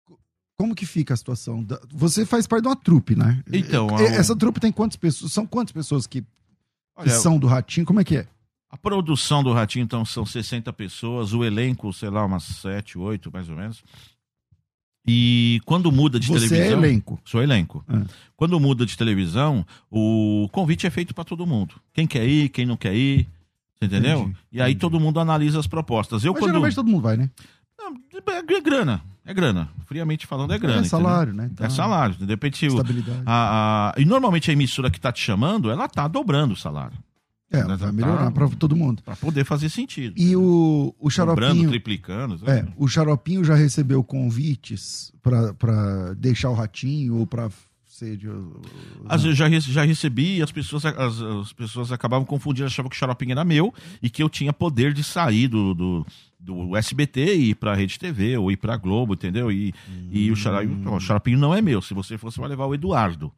[0.05, 0.19] co-
[0.57, 1.63] como que fica a situação?
[1.63, 3.43] Da- Você faz parte de uma trupe, né?
[3.53, 5.33] Então, a- Essa trupe tem quantas pessoas?
[5.33, 6.27] São quantas pessoas que, que
[6.97, 7.87] Olha, são do Ratinho?
[7.87, 8.27] Como é que é?
[8.71, 13.31] A produção do Ratinho, então, são 60 pessoas, o elenco, sei lá, umas 7, 8,
[13.33, 13.83] mais ou menos.
[15.11, 16.79] E quando muda de Você é televisão.
[16.85, 17.19] elenco.
[17.25, 17.83] Sou elenco.
[17.89, 18.03] Ah.
[18.37, 21.75] Quando muda de televisão, o convite é feito para todo mundo.
[21.95, 23.27] Quem quer ir, quem não quer ir.
[23.79, 24.21] Você entendeu?
[24.21, 24.81] Entendi, e aí entendi.
[24.81, 26.25] todo mundo analisa as propostas.
[26.25, 26.51] Eu Mas quando.
[26.51, 27.31] geralmente todo mundo vai, né?
[27.81, 29.01] É, é grana.
[29.25, 29.69] É grana.
[29.87, 30.81] Friamente falando, é grana.
[30.81, 31.45] é salário, né?
[31.45, 31.55] entendeu?
[31.55, 32.15] Então, É salário.
[32.17, 33.23] De repente, Estabilidade.
[33.27, 36.97] a, a- e normalmente a emissora que tá te chamando, ela tá dobrando o salário.
[37.51, 39.03] É, né, vai tá- melhorar pra todo mundo.
[39.03, 40.15] Para poder fazer sentido.
[40.17, 41.69] E o, o Dobrando, Xaropinho...
[41.71, 42.51] triplicando.
[42.51, 45.13] É, o Xaropinho já recebeu convites
[45.59, 47.51] pra deixar o Ratinho ou pra
[47.87, 48.29] ser de...
[49.09, 52.97] Às vezes já, já recebi e as pessoas, as, as pessoas acabavam confundindo, achavam que
[52.97, 53.73] o Xaropinho era meu
[54.03, 56.07] e que eu tinha poder de sair do, do,
[56.39, 59.51] do SBT e ir pra Rede TV ou ir pra Globo, entendeu?
[59.51, 59.75] E,
[60.11, 61.83] e o, Xaropinho, o não é meu.
[61.83, 63.33] Se você você vai levar o Eduardo.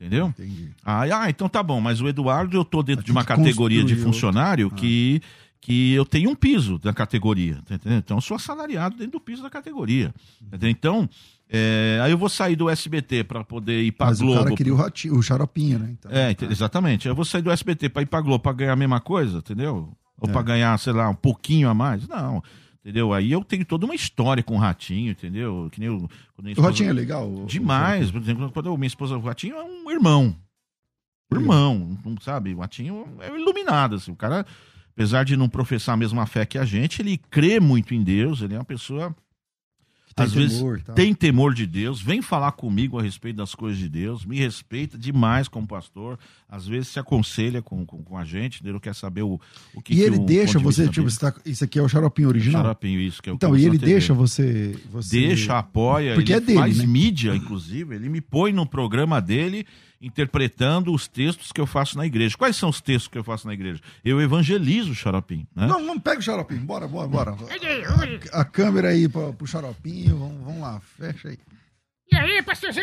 [0.00, 0.28] Entendeu?
[0.28, 0.70] Entendi.
[0.84, 3.94] Ah, ah, então tá bom, mas o Eduardo eu tô dentro de uma categoria de
[3.96, 4.80] funcionário outro.
[4.80, 5.20] que,
[5.60, 7.98] que eu tenho um piso da categoria, tá entendendo?
[7.98, 10.14] Então eu sou assalariado dentro do piso da categoria.
[10.58, 10.68] tá?
[10.68, 11.06] Então,
[11.50, 14.40] é, aí eu vou sair do SBT para poder ir pra Mas Globo.
[14.40, 15.90] o cara queria o, Ratinho, o Xaropinho, né?
[15.98, 17.06] Então, É, ent- exatamente.
[17.06, 19.92] Eu vou sair do SBT para ir pra Globo para ganhar a mesma coisa, entendeu?
[20.18, 20.32] Ou É.
[20.32, 22.08] pra ganhar, sei lá, um pouquinho a mais.
[22.08, 22.42] Não.
[22.82, 23.12] Entendeu?
[23.12, 25.68] Aí eu tenho toda uma história com o Ratinho, entendeu?
[25.70, 26.08] Que nem eu,
[26.42, 27.44] minha O Ratinho é esposa- legal?
[27.46, 28.10] Demais.
[28.10, 30.34] Por exemplo, quando eu- minha esposa, o Ratinho é um irmão.
[31.32, 32.54] Irmão, não sabe?
[32.54, 34.10] O Ratinho é iluminado, assim.
[34.10, 34.44] O cara,
[34.92, 38.40] apesar de não professar a mesma fé que a gente, ele crê muito em Deus,
[38.42, 39.14] ele é uma pessoa
[40.20, 40.94] Tem às vezes temor tal.
[40.94, 44.96] tem temor de Deus, vem falar comigo a respeito das coisas de Deus, me respeita
[44.98, 46.18] demais como pastor,
[46.48, 49.40] às vezes se aconselha com, com, com a gente, ele quer saber o,
[49.74, 52.28] o que E que ele deixa você, tipo, você tá- isso aqui é o xaropinho
[52.28, 52.62] original?
[52.62, 55.20] Xaropinho, isso, que é o Então, e ele deixa você, você...
[55.20, 56.86] Deixa, apoia, Porque ele é dele, faz né?
[56.86, 59.66] mídia, inclusive, ele me põe no programa dele
[60.00, 62.36] interpretando os textos que eu faço na igreja.
[62.36, 63.80] Quais são os textos que eu faço na igreja?
[64.04, 65.66] Eu evangelizo o Xaropim, né?
[65.66, 67.32] Não, não pega o xaropinho, bora, bora, bora.
[68.00, 68.20] Oi.
[68.32, 71.38] A câmera aí pra, pro xaropinho, vamos, vamos lá, fecha aí.
[72.12, 72.82] E aí, pastorzão?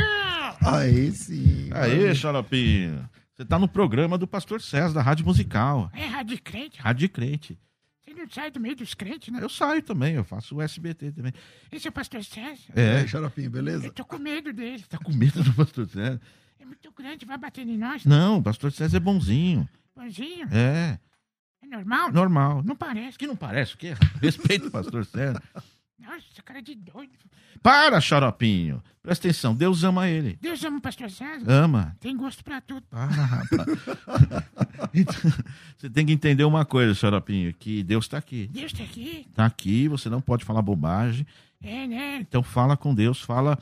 [0.62, 1.70] Aí sim.
[1.74, 2.98] Aê, Xaropim,
[3.36, 6.80] você tá no programa do Pastor César, da Rádio Musical, É rádio crente.
[6.80, 7.58] Rádio Crente.
[8.06, 9.40] Você não sai do meio dos crentes, né?
[9.44, 11.34] Eu saio também, eu faço o SBT também.
[11.70, 12.72] Esse é o pastor César.
[12.74, 13.86] É, É, xaropinho, beleza?
[13.88, 14.84] Eu tô com medo dele.
[14.88, 16.22] tá com medo do Pastor César?
[16.60, 18.06] É muito grande, vai bater em nós.
[18.06, 19.68] Não, o Pastor César é bonzinho.
[19.96, 20.48] Bonzinho.
[20.52, 21.00] É,
[21.64, 22.12] É normal?
[22.12, 22.64] normal.
[22.64, 23.18] Não parece.
[23.18, 23.94] Que não parece o quê?
[24.22, 25.42] Respeito o Pastor César.
[26.00, 27.12] Nossa, cara de doido.
[27.62, 28.82] Para, Xaropinho.
[29.02, 30.38] Presta atenção, Deus ama ele.
[30.42, 31.50] Deus ama o pastor César.
[31.50, 31.96] Ama.
[32.00, 32.84] Tem gosto pra tudo.
[32.90, 33.50] Para, rapaz.
[34.94, 35.16] Então,
[35.78, 38.48] você tem que entender uma coisa, Xaropinho, que Deus está aqui.
[38.48, 39.26] Deus tá aqui.
[39.30, 41.26] Está aqui, você não pode falar bobagem.
[41.62, 42.18] É, né?
[42.20, 43.58] Então fala com Deus, fala.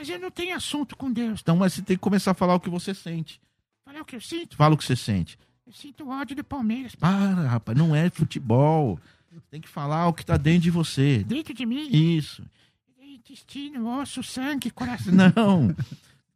[0.00, 1.40] Mas eu não tenho assunto com Deus.
[1.42, 3.38] Então, mas você tem que começar a falar o que você sente.
[3.84, 4.56] Falar o que eu sinto.
[4.56, 5.38] Fala o que você sente.
[5.66, 6.94] Eu sinto ódio do Palmeiras.
[6.94, 8.98] Para, rapaz, não é futebol.
[9.50, 11.22] Tem que falar o que tá dentro de você.
[11.22, 11.86] Dentro de mim.
[11.90, 12.42] Isso.
[12.98, 15.12] Intestino, osso, sangue, coração.
[15.12, 15.76] Não.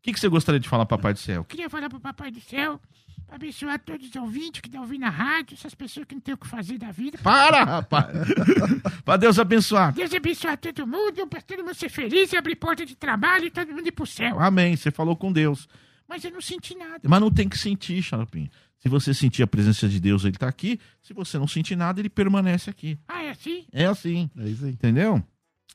[0.05, 1.45] O que, que você gostaria de falar, Papai do Céu?
[1.45, 2.79] Queria falar pro Papai do Céu,
[3.27, 6.35] pra abençoar todos os ouvintes que estão ouvindo a rádio, essas pessoas que não têm
[6.35, 7.17] o que fazer da vida.
[7.23, 8.15] Para, rapaz.
[9.03, 9.95] pra Deus abençoar.
[9.95, 13.51] Deus abençoar todo mundo, pra todo mundo ser feliz e abrir porta de trabalho e
[13.51, 14.39] todo mundo ir pro céu.
[14.39, 14.77] Amém.
[14.77, 15.67] Você falou com Deus.
[16.07, 17.01] Mas eu não senti nada.
[17.03, 18.51] Mas não tem que sentir, Xaropinho.
[18.81, 20.79] Se você sentir a presença de Deus, ele tá aqui.
[21.01, 22.99] Se você não sentir nada, ele permanece aqui.
[23.09, 23.65] Ah, é assim?
[23.73, 24.31] É assim.
[24.37, 24.73] É isso aí.
[24.73, 25.25] Entendeu?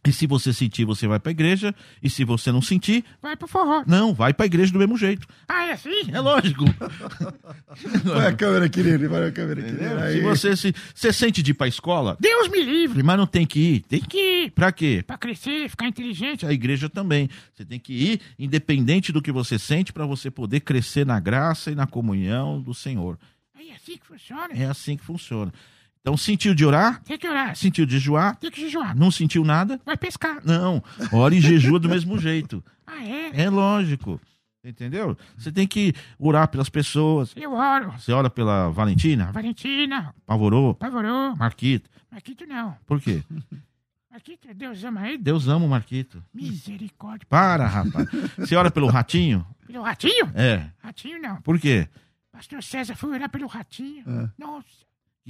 [0.07, 1.75] E se você sentir, você vai pra igreja.
[2.01, 3.83] E se você não sentir, Vai pro forró.
[3.85, 5.27] não, vai pra igreja do mesmo jeito.
[5.47, 6.09] Ah, é assim?
[6.11, 6.63] É lógico.
[8.03, 10.01] Põe a câmera nele, põe a câmera nele.
[10.01, 10.13] Aí.
[10.15, 13.03] Se você se você sente de ir pra escola, Deus me livre.
[13.03, 13.79] mas não tem que ir.
[13.81, 14.51] Tem que Que ir.
[14.51, 15.03] Pra quê?
[15.05, 16.45] pra crescer, ficar inteligente.
[16.45, 17.29] A igreja também.
[17.53, 21.71] Você tem que ir, independente do que você sente, pra você poder crescer na graça
[21.71, 23.17] e na comunhão do Senhor.
[23.55, 24.49] Aí é assim que funciona.
[24.53, 25.53] É assim que funciona.
[26.01, 27.01] Então, sentiu de orar?
[27.03, 27.55] Tem que orar.
[27.55, 28.35] Sentiu de jejuar?
[28.37, 28.95] Tem que jejuar.
[28.95, 29.79] Não sentiu nada?
[29.85, 30.39] Vai pescar.
[30.45, 30.81] Não.
[31.11, 32.63] Ora e jejua do mesmo jeito.
[32.91, 33.43] Ah, é?
[33.43, 34.19] É lógico.
[34.63, 35.15] Entendeu?
[35.37, 37.31] Você tem que orar pelas pessoas.
[37.35, 37.91] Eu oro.
[37.91, 41.87] Você ora pela Valentina, Valentina, Pavorô, Pavorô, Marquito.
[42.11, 42.75] Marquito não.
[42.87, 43.23] Por quê?
[44.11, 45.19] Marquito, Deus ama ele.
[45.19, 46.21] Deus ama o Marquito.
[46.33, 47.27] Misericórdia.
[47.29, 48.07] Para, rapaz.
[48.39, 49.45] Você ora pelo ratinho?
[49.67, 50.31] Pelo ratinho?
[50.33, 50.65] É.
[50.79, 51.39] Ratinho não.
[51.43, 51.87] Por quê?
[52.31, 54.03] Pastor César foi orar pelo ratinho.
[54.07, 54.29] É.
[54.35, 54.65] Nossa,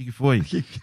[0.00, 0.40] O que, que foi?
[0.40, 0.80] O Que que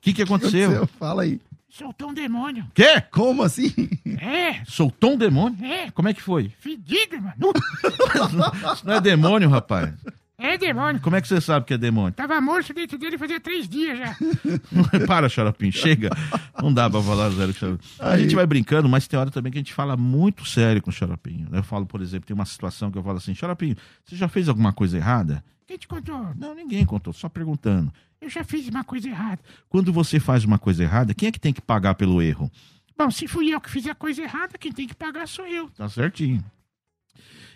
[0.00, 0.68] que, que aconteceu?
[0.70, 0.86] aconteceu?
[0.98, 1.40] Fala aí.
[1.68, 2.66] soltou um demônio.
[2.74, 3.00] Quê?
[3.10, 3.72] Como assim?
[4.20, 5.64] É, Soltou um demônio?
[5.64, 6.50] é, Como é que foi?
[6.60, 7.52] fedido, mano.
[8.74, 9.92] Isso não é demônio, rapaz.
[10.38, 11.00] É demônio.
[11.00, 12.12] Como é que você sabe que é demônio?
[12.12, 14.16] Tava morto dentro dele fazia três dias já.
[15.06, 16.10] Para, xaropinho, chega.
[16.62, 17.78] Não dá pra falar sério com.
[18.04, 20.90] A gente vai brincando, mas tem hora também que a gente fala muito sério com
[20.90, 21.48] o xaropinho.
[21.52, 24.48] Eu falo, por exemplo, tem uma situação que eu falo assim, xaropinho, você já fez
[24.48, 25.42] alguma coisa errada?
[25.66, 26.30] Quem te contou?
[26.36, 27.92] Não, ninguém contou, só perguntando.
[28.26, 29.40] Eu já fiz uma coisa errada.
[29.68, 32.50] Quando você faz uma coisa errada, quem é que tem que pagar pelo erro?
[32.98, 35.70] Bom, se fui eu que fiz a coisa errada, quem tem que pagar sou eu.
[35.70, 36.44] Tá certinho.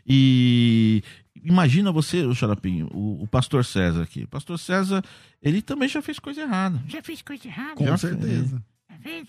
[0.07, 1.03] E
[1.43, 4.23] imagina você, o xaropinho, o, o pastor César aqui.
[4.23, 5.03] O pastor César,
[5.43, 6.81] ele também já fez coisa errada.
[6.87, 7.75] Já fiz coisa errada.
[7.75, 8.57] Com Já certeza.
[8.57, 8.63] Tá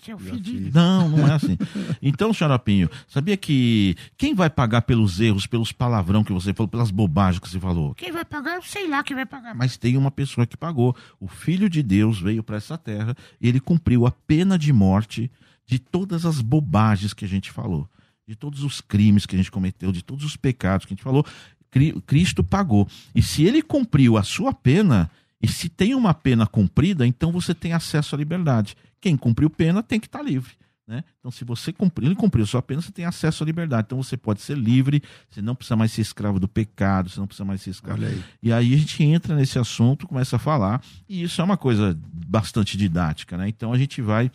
[0.02, 0.70] seu fedido?
[0.74, 1.56] Não, não é assim.
[2.00, 6.90] Então, xaropinho, sabia que quem vai pagar pelos erros, pelos palavrão que você falou, pelas
[6.90, 7.94] bobagens que você falou?
[7.94, 9.54] Quem vai pagar, eu sei lá quem vai pagar.
[9.54, 10.94] Mas tem uma pessoa que pagou.
[11.20, 15.30] O Filho de Deus veio para essa terra e ele cumpriu a pena de morte
[15.66, 17.88] de todas as bobagens que a gente falou,
[18.26, 21.04] de todos os crimes que a gente cometeu, de todos os pecados que a gente
[21.04, 21.24] falou.
[21.70, 22.86] Cri- Cristo pagou.
[23.14, 25.10] E se ele cumpriu a sua pena,
[25.40, 28.76] e se tem uma pena cumprida, então você tem acesso à liberdade.
[29.02, 30.52] Quem cumpriu pena tem que estar livre.
[30.86, 31.04] Né?
[31.18, 33.86] Então, se você cumpriu, ele cumpriu sua pena, você tem acesso à liberdade.
[33.86, 37.26] Então, você pode ser livre, você não precisa mais ser escravo do pecado, você não
[37.26, 38.22] precisa mais ser escravo aí.
[38.42, 41.98] e aí a gente entra nesse assunto, começa a falar, e isso é uma coisa
[42.12, 43.48] bastante didática, né?
[43.48, 44.30] Então a gente vai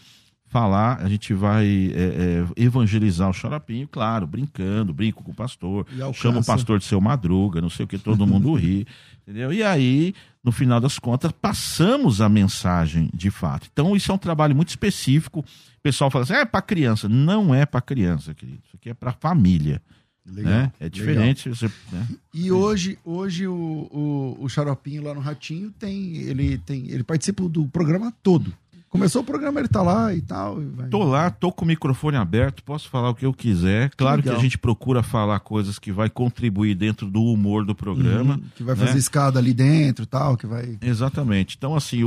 [0.50, 5.86] falar, a gente vai é, é, evangelizar o xaropinho, claro, brincando, brinco com o pastor,
[6.14, 8.88] chama o pastor de seu madruga, não sei o que, todo mundo ri,
[9.24, 9.52] entendeu?
[9.52, 13.68] E aí, no final das contas, passamos a mensagem de fato.
[13.72, 15.40] Então, isso é um trabalho muito específico.
[15.42, 17.10] O pessoal fala assim, é para criança.
[17.10, 18.62] Não é para criança, querido.
[18.66, 19.82] Isso aqui é para família.
[20.26, 20.72] Legal, né?
[20.80, 21.50] É diferente.
[21.50, 22.08] Você, né?
[22.34, 26.90] E hoje, hoje o, o, o Xaropinho lá no Ratinho tem ele, tem.
[26.90, 28.54] ele participa do programa todo.
[28.98, 30.60] Começou o programa, ele tá lá e tal.
[30.76, 30.90] Vai...
[30.90, 33.92] Tô lá, tô com o microfone aberto, posso falar o que eu quiser.
[33.96, 37.76] Claro que, que a gente procura falar coisas que vai contribuir dentro do humor do
[37.76, 38.36] programa.
[38.36, 38.98] Uhum, que vai fazer né?
[38.98, 40.78] escada ali dentro e tal, que vai.
[40.82, 41.56] Exatamente.
[41.58, 42.02] Então, assim,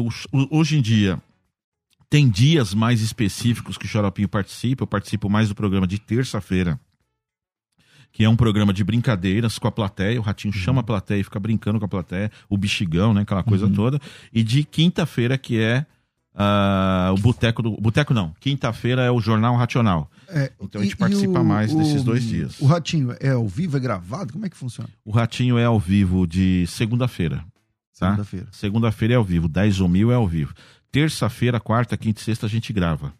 [0.50, 1.18] hoje em dia,
[2.08, 4.82] tem dias mais específicos que o Xaropinho participa.
[4.82, 6.78] Eu participo mais do programa de terça-feira
[8.12, 10.18] que é um programa de brincadeiras com a plateia.
[10.18, 10.60] O Ratinho uhum.
[10.60, 13.22] chama a plateia e fica brincando com a plateia, o bexigão, né?
[13.22, 13.72] Aquela coisa uhum.
[13.72, 14.00] toda.
[14.32, 15.86] E de quinta-feira, que é
[16.40, 17.72] uh, o Boteco do.
[17.72, 20.10] Boteco não, quinta-feira é o Jornal Racional.
[20.28, 22.60] É, então a gente e, participa e o, mais o, desses dois dias.
[22.60, 24.32] O Ratinho é ao vivo, é gravado?
[24.32, 24.88] Como é que funciona?
[25.04, 27.44] O Ratinho é ao vivo de segunda-feira.
[27.98, 28.10] Tá?
[28.10, 28.46] Segunda-feira.
[28.50, 30.54] Segunda-feira é ao vivo, 10 ou mil é ao vivo.
[30.90, 33.12] Terça-feira, quarta, quinta e sexta a gente grava.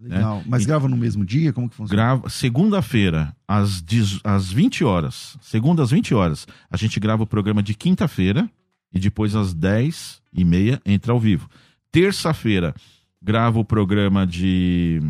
[0.00, 0.38] Legal.
[0.38, 0.44] Né?
[0.46, 1.52] Mas e, grava no mesmo dia?
[1.52, 2.02] Como que funciona?
[2.02, 3.82] Grava segunda-feira, às,
[4.22, 5.36] às 20 horas.
[5.42, 6.46] Segunda às 20 horas.
[6.70, 8.48] A gente grava o programa de quinta-feira
[8.92, 11.48] e depois às 10 e meia entra ao vivo.
[11.90, 12.74] Terça-feira,
[13.22, 15.00] grava o programa de,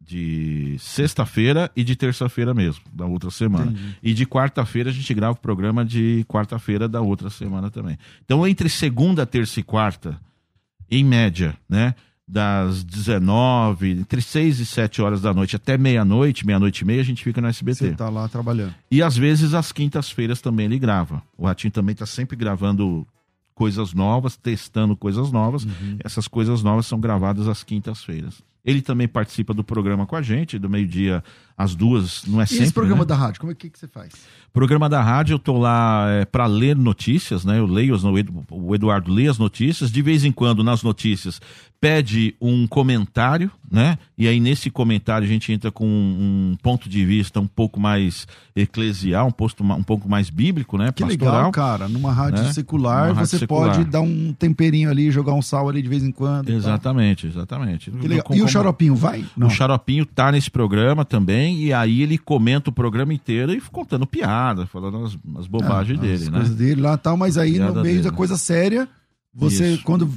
[0.00, 3.70] de sexta-feira e de terça-feira mesmo, da outra semana.
[3.70, 3.96] Entendi.
[4.02, 7.98] E de quarta-feira a gente grava o programa de quarta-feira da outra semana também.
[8.24, 10.20] Então, entre segunda, terça e quarta,
[10.90, 11.94] em média, né?
[12.26, 17.04] das 19, entre 6 e 7 horas da noite até meia-noite, meia-noite e meia, a
[17.04, 17.88] gente fica no SBT.
[17.88, 18.74] Você tá lá trabalhando.
[18.90, 21.22] E às vezes às quintas-feiras também ele grava.
[21.36, 23.06] O Ratinho também tá sempre gravando
[23.54, 25.64] coisas novas, testando coisas novas.
[25.64, 25.98] Uhum.
[26.04, 28.42] Essas coisas novas são gravadas às quintas-feiras.
[28.64, 31.22] Ele também participa do programa com a gente, do meio-dia
[31.56, 32.64] às duas, não é e sempre.
[32.64, 33.06] Esse programa né?
[33.06, 34.12] da rádio, como é que, que você faz?
[34.52, 37.58] Programa da rádio, eu tô lá é, para ler notícias, né?
[37.58, 37.96] Eu leio,
[38.50, 39.90] o Eduardo lê as notícias.
[39.90, 41.40] De vez em quando, nas notícias,
[41.82, 43.98] pede um comentário, né?
[44.16, 48.24] E aí nesse comentário a gente entra com um, ponto de vista um pouco mais
[48.54, 50.92] eclesial, um, posto, um pouco mais bíblico, né?
[50.92, 51.88] Que Pastoral, legal, cara.
[51.88, 52.52] Numa rádio né?
[52.52, 53.72] secular, Numa você secular.
[53.72, 56.50] pode dar um temperinho ali, jogar um sal ali de vez em quando.
[56.50, 57.90] Exatamente, exatamente.
[57.90, 58.22] Legal.
[58.22, 59.24] Com, e o Xaropinho vai?
[59.36, 59.48] Não.
[59.48, 64.06] O Xaropinho tá nesse programa também, e aí ele comenta o programa inteiro e contando
[64.06, 66.38] piada, falando as, as bobagens é, dele, as né?
[66.38, 68.10] coisas dele lá tal, mas aí piada no meio dele.
[68.10, 68.88] da coisa séria,
[69.34, 69.82] você, Isso.
[69.82, 70.08] quando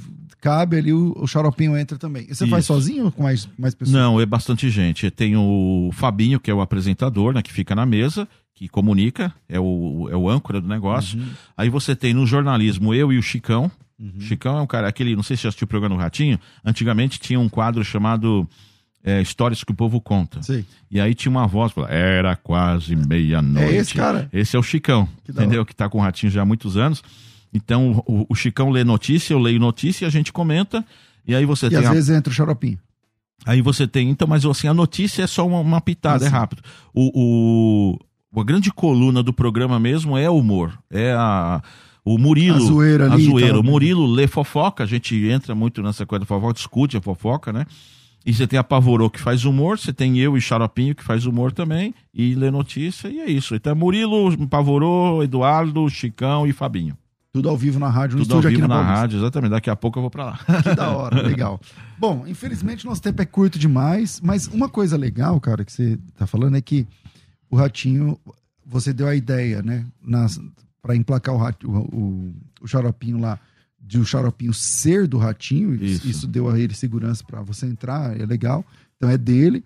[0.41, 2.23] cabe ali, o, o xaropinho entra também.
[2.29, 2.51] E você Isso.
[2.51, 3.95] faz sozinho ou com mais, mais pessoas?
[3.95, 5.09] Não, é bastante gente.
[5.09, 9.59] Tem o Fabinho, que é o apresentador, né, que fica na mesa, que comunica, é
[9.59, 11.19] o, é o âncora do negócio.
[11.19, 11.27] Uhum.
[11.57, 13.71] Aí você tem no jornalismo eu e o Chicão.
[13.99, 14.19] Uhum.
[14.19, 17.19] Chicão é um cara, aquele, não sei se você assistiu o programa do Ratinho, antigamente
[17.19, 18.47] tinha um quadro chamado
[19.05, 20.41] é, Histórias que o Povo Conta.
[20.41, 20.65] Sim.
[20.89, 23.75] E aí tinha uma voz, fala, era quase meia-noite.
[23.75, 24.27] É esse cara?
[24.33, 25.63] Esse é o Chicão, que entendeu?
[25.63, 27.03] Que tá com o Ratinho já há muitos anos.
[27.53, 30.83] Então o, o, Chicão lê notícia, eu leio notícia, a gente comenta,
[31.25, 31.79] e aí você e tem.
[31.79, 31.93] às a...
[31.93, 32.79] vezes entra o xaropinho.
[33.45, 36.25] Aí você tem, então, mas assim, a notícia é só uma, uma pitada, assim.
[36.25, 36.63] é rápido.
[36.91, 37.99] O,
[38.33, 40.77] o, a grande coluna do programa mesmo é o humor.
[40.89, 41.61] É a.
[42.03, 42.57] O Murilo.
[42.57, 43.27] A zoeira ali.
[43.27, 43.59] A zoeira.
[43.59, 47.53] O Murilo lê fofoca, a gente entra muito nessa coisa da fofoca, discute a fofoca,
[47.53, 47.65] né?
[48.25, 51.27] E você tem a Pavorô que faz humor, você tem eu e Xaropinho que faz
[51.27, 53.53] humor também, e lê notícia, e é isso.
[53.53, 56.97] Então é Murilo, Pavorô, Eduardo, Chicão e Fabinho.
[57.31, 59.51] Tudo ao vivo na rádio, no Tudo estúdio ao vivo aqui na, na rádio, exatamente.
[59.51, 60.39] Daqui a pouco eu vou para lá.
[60.63, 61.59] Que da hora, legal.
[61.99, 66.25] Bom, infelizmente nosso tempo é curto demais, mas uma coisa legal, cara, que você tá
[66.25, 66.87] falando é que
[67.51, 68.17] o Ratinho,
[68.65, 69.85] você deu a ideia, né,
[70.81, 73.37] para emplacar o, rato, o, o, o xaropinho lá,
[73.85, 78.19] de o xaropinho ser do Ratinho, isso, isso deu a ele segurança para você entrar,
[78.19, 78.65] é legal,
[78.97, 79.63] então é dele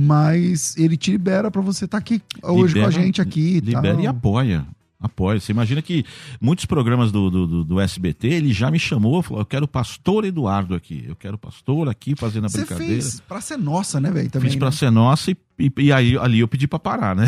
[0.00, 3.58] mas ele te libera para você estar tá aqui hoje libera, com a gente aqui.
[3.58, 4.00] Libera tal.
[4.00, 4.64] e apoia.
[5.00, 5.40] Apoio.
[5.40, 6.04] Você imagina que
[6.40, 10.24] muitos programas do, do, do, SBT, ele já me chamou, falou: eu quero o pastor
[10.24, 11.04] Eduardo aqui.
[11.06, 12.92] Eu quero o pastor aqui fazendo a Você brincadeira.
[12.94, 14.30] Fez pra ser nossa, né, velho?
[14.40, 14.58] Fiz né?
[14.58, 17.26] pra ser nossa e, e, e, aí ali eu pedi pra parar, né?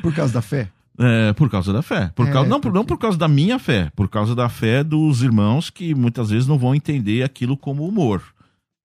[0.00, 0.68] Por causa da fé?
[1.00, 2.10] É, por causa da fé.
[2.14, 2.76] Por é, causa, não, porque...
[2.76, 6.46] não por causa da minha fé, por causa da fé dos irmãos que muitas vezes
[6.46, 8.22] não vão entender aquilo como humor.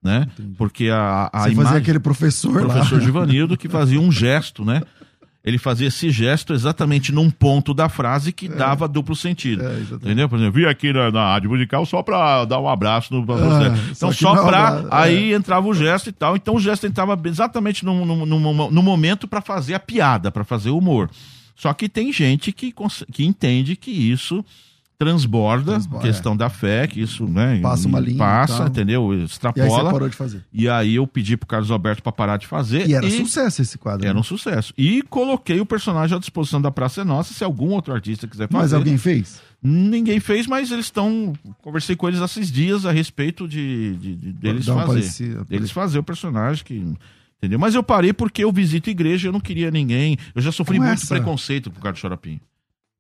[0.02, 0.28] Né?
[0.58, 3.06] Porque a, a Você imagem, fazia aquele professor professor lá.
[3.06, 4.82] Givanildo que fazia um gesto, né?
[5.46, 8.50] ele fazia esse gesto exatamente num ponto da frase que é.
[8.50, 9.64] dava duplo sentido.
[9.64, 10.28] É, entendeu?
[10.28, 13.36] Por exemplo, vim aqui na, na rádio musical só para dar um abraço no pra
[13.36, 13.66] você.
[13.66, 14.88] Ah, então, só, só para.
[14.90, 15.36] Aí é.
[15.36, 16.36] entrava o gesto e tal.
[16.36, 20.44] Então, o gesto entrava exatamente no, no, no, no momento para fazer a piada, para
[20.44, 21.12] fazer o humor.
[21.56, 22.74] Só que tem gente que,
[23.12, 24.44] que entende que isso
[24.98, 27.60] transborda, Transborda, questão da fé, que isso, né?
[27.62, 28.68] Passa uma linha e Passa, tal.
[28.68, 29.14] entendeu?
[29.14, 29.92] E aí você Extrapola.
[29.92, 30.42] parou de fazer.
[30.54, 32.88] E aí eu pedi pro Carlos Alberto pra parar de fazer.
[32.88, 34.06] E era sucesso esse quadro.
[34.06, 34.20] Era né?
[34.20, 34.74] um sucesso.
[34.78, 38.48] E coloquei o personagem à disposição da Praça é Nossa, se algum outro artista quiser
[38.48, 38.62] fazer.
[38.64, 39.42] Mas alguém fez?
[39.62, 41.34] Ninguém fez, mas eles estão.
[41.62, 44.86] Conversei com eles esses dias a respeito de, de- de- deles fazer.
[44.88, 46.94] parecida- Deles fazer o personagem que.
[47.38, 47.60] Entendeu?
[47.60, 50.18] Mas eu parei porque eu visito igreja, eu não queria ninguém.
[50.34, 52.40] Eu já sofri Com muito essa- preconceito por causa do Xaropim.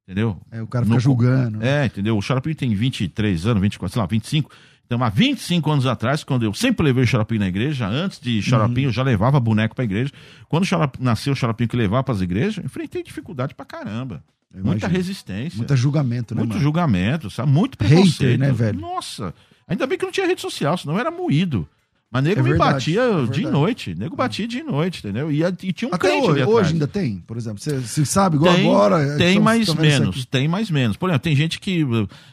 [0.07, 0.39] Entendeu?
[0.51, 1.63] Aí o cara fica No- julgando.
[1.63, 2.17] É, entendeu?
[2.17, 4.51] O Xaropim tem 23 anos, 24, sei lá, 25.
[4.85, 8.39] Então, há 25 anos atrás, quando eu sempre levei o Xaropim na igreja, antes de
[8.39, 8.87] Xaropim, Uhum.
[8.89, 10.11] eu já levava boneco pra igreja.
[10.47, 14.23] Quando o Xaropim, nasceu o Xaropim que levava pras igrejas, eu enfrentei dificuldade pra caramba.
[14.53, 14.91] Eu Muita imagino.
[14.97, 15.57] resistência.
[15.57, 16.61] Muito julgamento, né, Muito mano?
[16.61, 17.51] julgamento, sabe?
[17.51, 18.39] Muito Hater, preconceito.
[18.39, 18.79] né, velho?
[18.79, 19.33] Nossa.
[19.67, 21.67] Ainda bem que não tinha rede social, senão era moído.
[22.15, 23.93] Mas nego É me verdade, batia é de noite.
[23.93, 25.29] Nego batia de noite, entendeu?
[25.29, 27.59] E, e tinha um Até crente hoje, hoje ainda tem, por exemplo.
[27.59, 29.17] Você, você sabe, igual Tem, agora.
[29.17, 30.95] tem então, mais isso menos, tem mais menos.
[30.95, 31.85] Por exemplo, tem gente que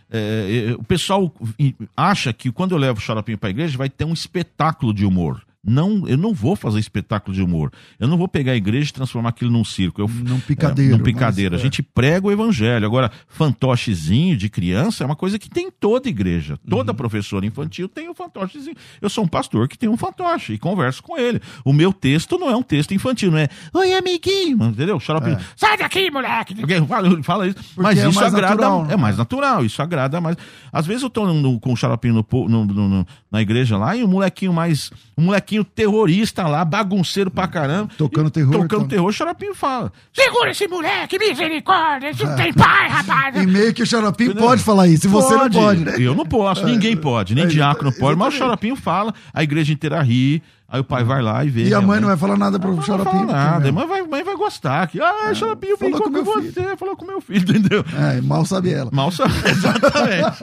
[0.09, 1.35] é, o pessoal
[1.97, 5.05] acha que quando eu levo o xaropinho para a igreja vai ter um espetáculo de
[5.05, 5.43] humor.
[5.65, 7.71] Não, eu não vou fazer espetáculo de humor.
[8.01, 10.01] Eu não vou pegar a igreja e transformar aquilo num circo.
[10.01, 11.53] Eu, Num picadeiro, É, num picadeiro.
[11.53, 11.65] mas, a é.
[11.65, 12.85] gente prega o evangelho.
[12.85, 16.59] Agora, fantochezinho de criança é uma coisa que tem em toda igreja.
[16.69, 16.97] Toda Uhum.
[16.97, 18.75] professora infantil tem um fantochezinho.
[19.01, 21.41] Eu sou um pastor que tem um fantoche e converso com ele.
[21.65, 24.99] O meu texto não é um texto infantil, não é Oi, amiguinho, entendeu?
[24.99, 25.37] Xaropinho.
[25.37, 25.41] É.
[25.55, 26.57] Sai daqui, moleque!
[26.61, 27.59] Alguém fala, fala isso.
[27.77, 28.49] mas é isso agrada.
[28.57, 28.95] natural, né?
[28.95, 30.37] É mais natural, isso agrada mais.
[30.73, 34.09] Às vezes eu tô no- com o xaropinho no, no- na igreja lá e o
[34.09, 34.91] molequinho mais.
[35.17, 37.91] Um molequinho terrorista lá, bagunceiro pra caramba.
[37.99, 38.89] Tocando terror, Tocando então.
[38.89, 39.93] terror, o xaropinho fala.
[40.13, 42.11] Segura esse moleque, misericórdia!
[42.11, 43.37] Isso não tem pai, rapaz!
[43.37, 45.97] E meio que o xaropinho pode falar isso, e você não pode, né?
[45.99, 49.73] Eu não posso, ninguém pode, nem É, diácono pode, mas o xaropinho fala, a igreja
[49.73, 50.43] inteira ri,
[50.73, 51.64] aí o pai vai lá e vê.
[51.64, 52.01] E a mãe realmente.
[52.01, 53.12] não vai falar nada pro Não xaropinho.
[53.12, 54.89] fala porque, nada, a mãe vai, mãe vai gostar.
[54.89, 57.85] Que, ah, xaropinho falou brincou com com, meu você, falou com meu filho, entendeu?
[57.95, 58.91] É, mal sabe ela.
[58.91, 60.43] Mal sabe, exatamente.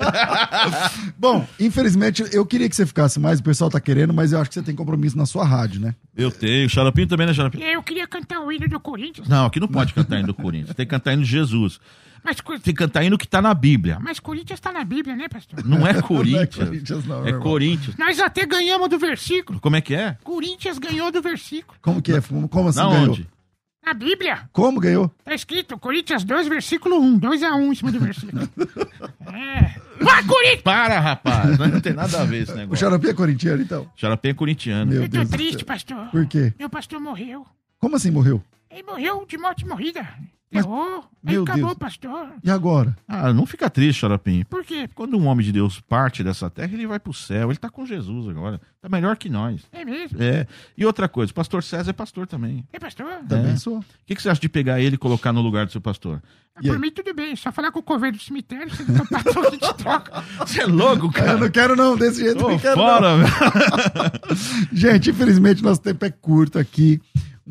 [1.18, 4.50] Bom, infelizmente, eu queria que você ficasse mais, o pessoal tá querendo, mas eu acho
[4.50, 5.96] que você tem compromisso na sua rádio, né?
[6.16, 7.64] Eu tenho, xaropinho também, né, xaropinho?
[7.66, 10.76] Eu queria cantar o hino do Corinthians, Não, aqui não pode cantar hino do Corinthians,
[10.76, 11.80] tem que cantar hino de Jesus.
[12.24, 13.98] Mas, Tem que cantar hino que tá na Bíblia.
[14.02, 15.62] mas Corinthians tá na Bíblia, né, pastor?
[15.66, 16.56] Não é Corinthians.
[16.56, 17.42] Corinthians, não, é meu irmão.
[17.44, 17.98] Corinthians.
[17.98, 19.60] Nós até ganhamos do versículo.
[19.60, 20.18] Como é que é?
[20.24, 21.78] Corinthians ganhou do versículo.
[21.82, 22.22] Como que é?
[22.50, 23.10] Como, assim Na ganhou?
[23.12, 23.28] onde?
[23.86, 25.10] Na Bíblia, Como ganhou?
[25.24, 27.18] tá escrito Coríntians 2, versículo 1.
[27.18, 28.48] 2 a 1 em cima do versículo.
[29.32, 29.76] É.
[30.04, 30.62] Vai, Corinthians!
[30.64, 31.58] Para, rapaz.
[31.58, 32.80] Não tem nada a ver esse O negócio.
[32.80, 33.88] xaropinho é corintiano, então?
[33.96, 34.92] Xaropinho é corintiano.
[34.92, 35.66] Meu Eu tô Deus do triste, céu.
[35.66, 36.08] pastor.
[36.08, 36.54] Por quê?
[36.58, 37.46] Meu pastor morreu.
[37.80, 38.42] Como assim morreu?
[38.72, 40.08] Ele morreu de morte morrida.
[40.52, 41.04] Mas- Errou.
[41.26, 41.78] Aí meu acabou, Deus.
[41.78, 42.30] pastor.
[42.44, 42.96] E agora?
[43.08, 44.46] Ah, não fica triste, Xaropinho.
[44.46, 44.90] Por quê?
[44.96, 47.50] Quando um homem de Deus parte dessa terra, ele vai pro céu.
[47.52, 48.60] Ele tá com Jesus agora.
[48.82, 49.62] Tá melhor que nós.
[49.72, 50.18] É mesmo?
[50.24, 50.48] É.
[50.78, 52.66] E outra coisa, o pastor César é pastor também.
[52.72, 53.06] É, pastor?
[53.28, 53.56] Também É.
[53.58, 53.80] sou.
[53.80, 56.22] O que, que você acha de pegar ele e colocar no lugar do seu pastor?
[56.62, 56.80] E Por aí?
[56.82, 57.36] mim, tudo bem.
[57.36, 60.24] Só falar com o coveiro do cemitério, se ele topar, então a gente troca.
[60.40, 61.38] Você é louco, Eu cara?
[61.38, 62.86] não quero não, desse jeito eu Ô, não quero não.
[62.86, 64.68] fora, velho.
[64.72, 67.02] Gente, infelizmente nosso tempo é curto aqui.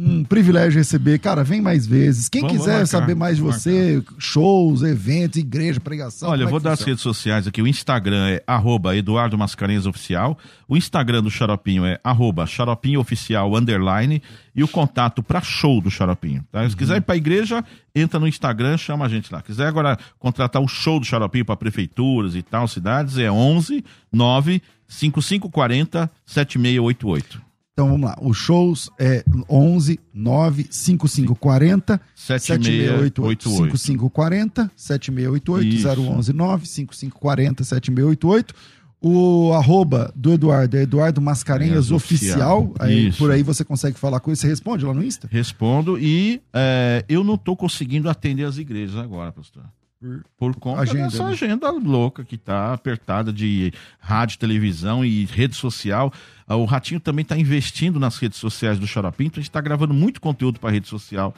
[0.01, 1.19] Um privilégio receber.
[1.19, 2.29] Cara, vem mais vezes.
[2.29, 6.29] Quem Vamos, quiser vamos marcar, saber mais de você, shows, eventos, igreja, pregação.
[6.31, 6.93] Olha, eu como vou é dar as funciona?
[6.93, 7.61] redes sociais aqui.
[7.61, 10.39] O Instagram é arroba Eduardo Mascarenhas Oficial.
[10.69, 14.23] O Instagram do Xaropinho é arroba Xaropinho Oficial underline.
[14.55, 16.45] E o contato para show do Xaropinho.
[16.53, 16.69] Tá?
[16.69, 19.43] Se quiser ir pra igreja, entra no Instagram, chama a gente lá.
[19.43, 24.63] Quiser agora contratar o show do Xaropinho para prefeituras e tal, cidades, é 11 9
[24.87, 27.48] 5540 7688.
[27.79, 28.17] Então vamos lá.
[28.21, 33.49] Os shows é 11 9 5540 7688.
[33.49, 35.89] 5540 7688 Isso.
[35.89, 38.55] 011 9 5540 7688
[39.01, 42.65] o arroba do Eduardo é Eduardo Mascarenhas É, Oficial.
[42.65, 42.75] oficial.
[42.81, 44.37] Aí, por aí você consegue falar com ele.
[44.37, 45.29] Você responde lá no Insta?
[45.31, 49.63] Respondo e é, eu não estou conseguindo atender as igrejas agora, pastor.
[50.01, 51.31] Por- Por conta Agenda, dessa né?
[51.33, 56.13] agenda louca que tá apertada de rádio, televisão e rede social.
[56.47, 59.39] Ah, O Ratinho também está investindo nas redes sociais do Xaropinto.
[59.39, 61.35] A gente está gravando muito conteúdo para rede social,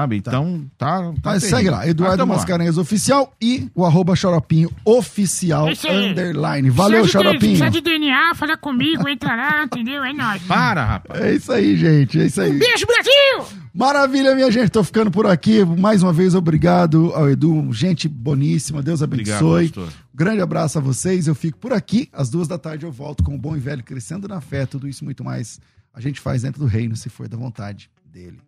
[0.00, 0.16] sabe?
[0.16, 0.98] Então tá.
[1.00, 1.56] tá Mas terrível.
[1.58, 2.38] segue lá, Eduardo tamo lá.
[2.38, 6.10] Mascarenhas Oficial e o arroba Xaropinho Oficial aí.
[6.10, 6.70] Underline.
[6.70, 7.58] Valeu, Precisa de- Xaropinho.
[7.58, 10.04] Precisa de DNA, fala comigo, entra lá, entendeu?
[10.04, 10.42] É nóis.
[10.42, 11.20] Para, rapaz.
[11.22, 12.20] É isso aí, gente.
[12.20, 12.52] É isso aí.
[12.58, 13.60] Beijo, Brasil!
[13.74, 14.70] Maravilha, minha gente.
[14.70, 15.64] Tô ficando por aqui.
[15.64, 17.70] Mais uma vez, obrigado ao Edu.
[17.72, 18.82] Gente boníssima.
[18.82, 19.66] Deus Obrigado, abençoe.
[19.68, 19.88] pastor.
[20.14, 21.26] Grande abraço a vocês.
[21.26, 22.08] Eu fico por aqui.
[22.12, 24.64] Às duas da tarde eu volto com o bom e velho crescendo na fé.
[24.64, 25.60] Tudo isso e muito mais
[25.92, 28.38] a gente faz dentro do reino, se for da vontade dele.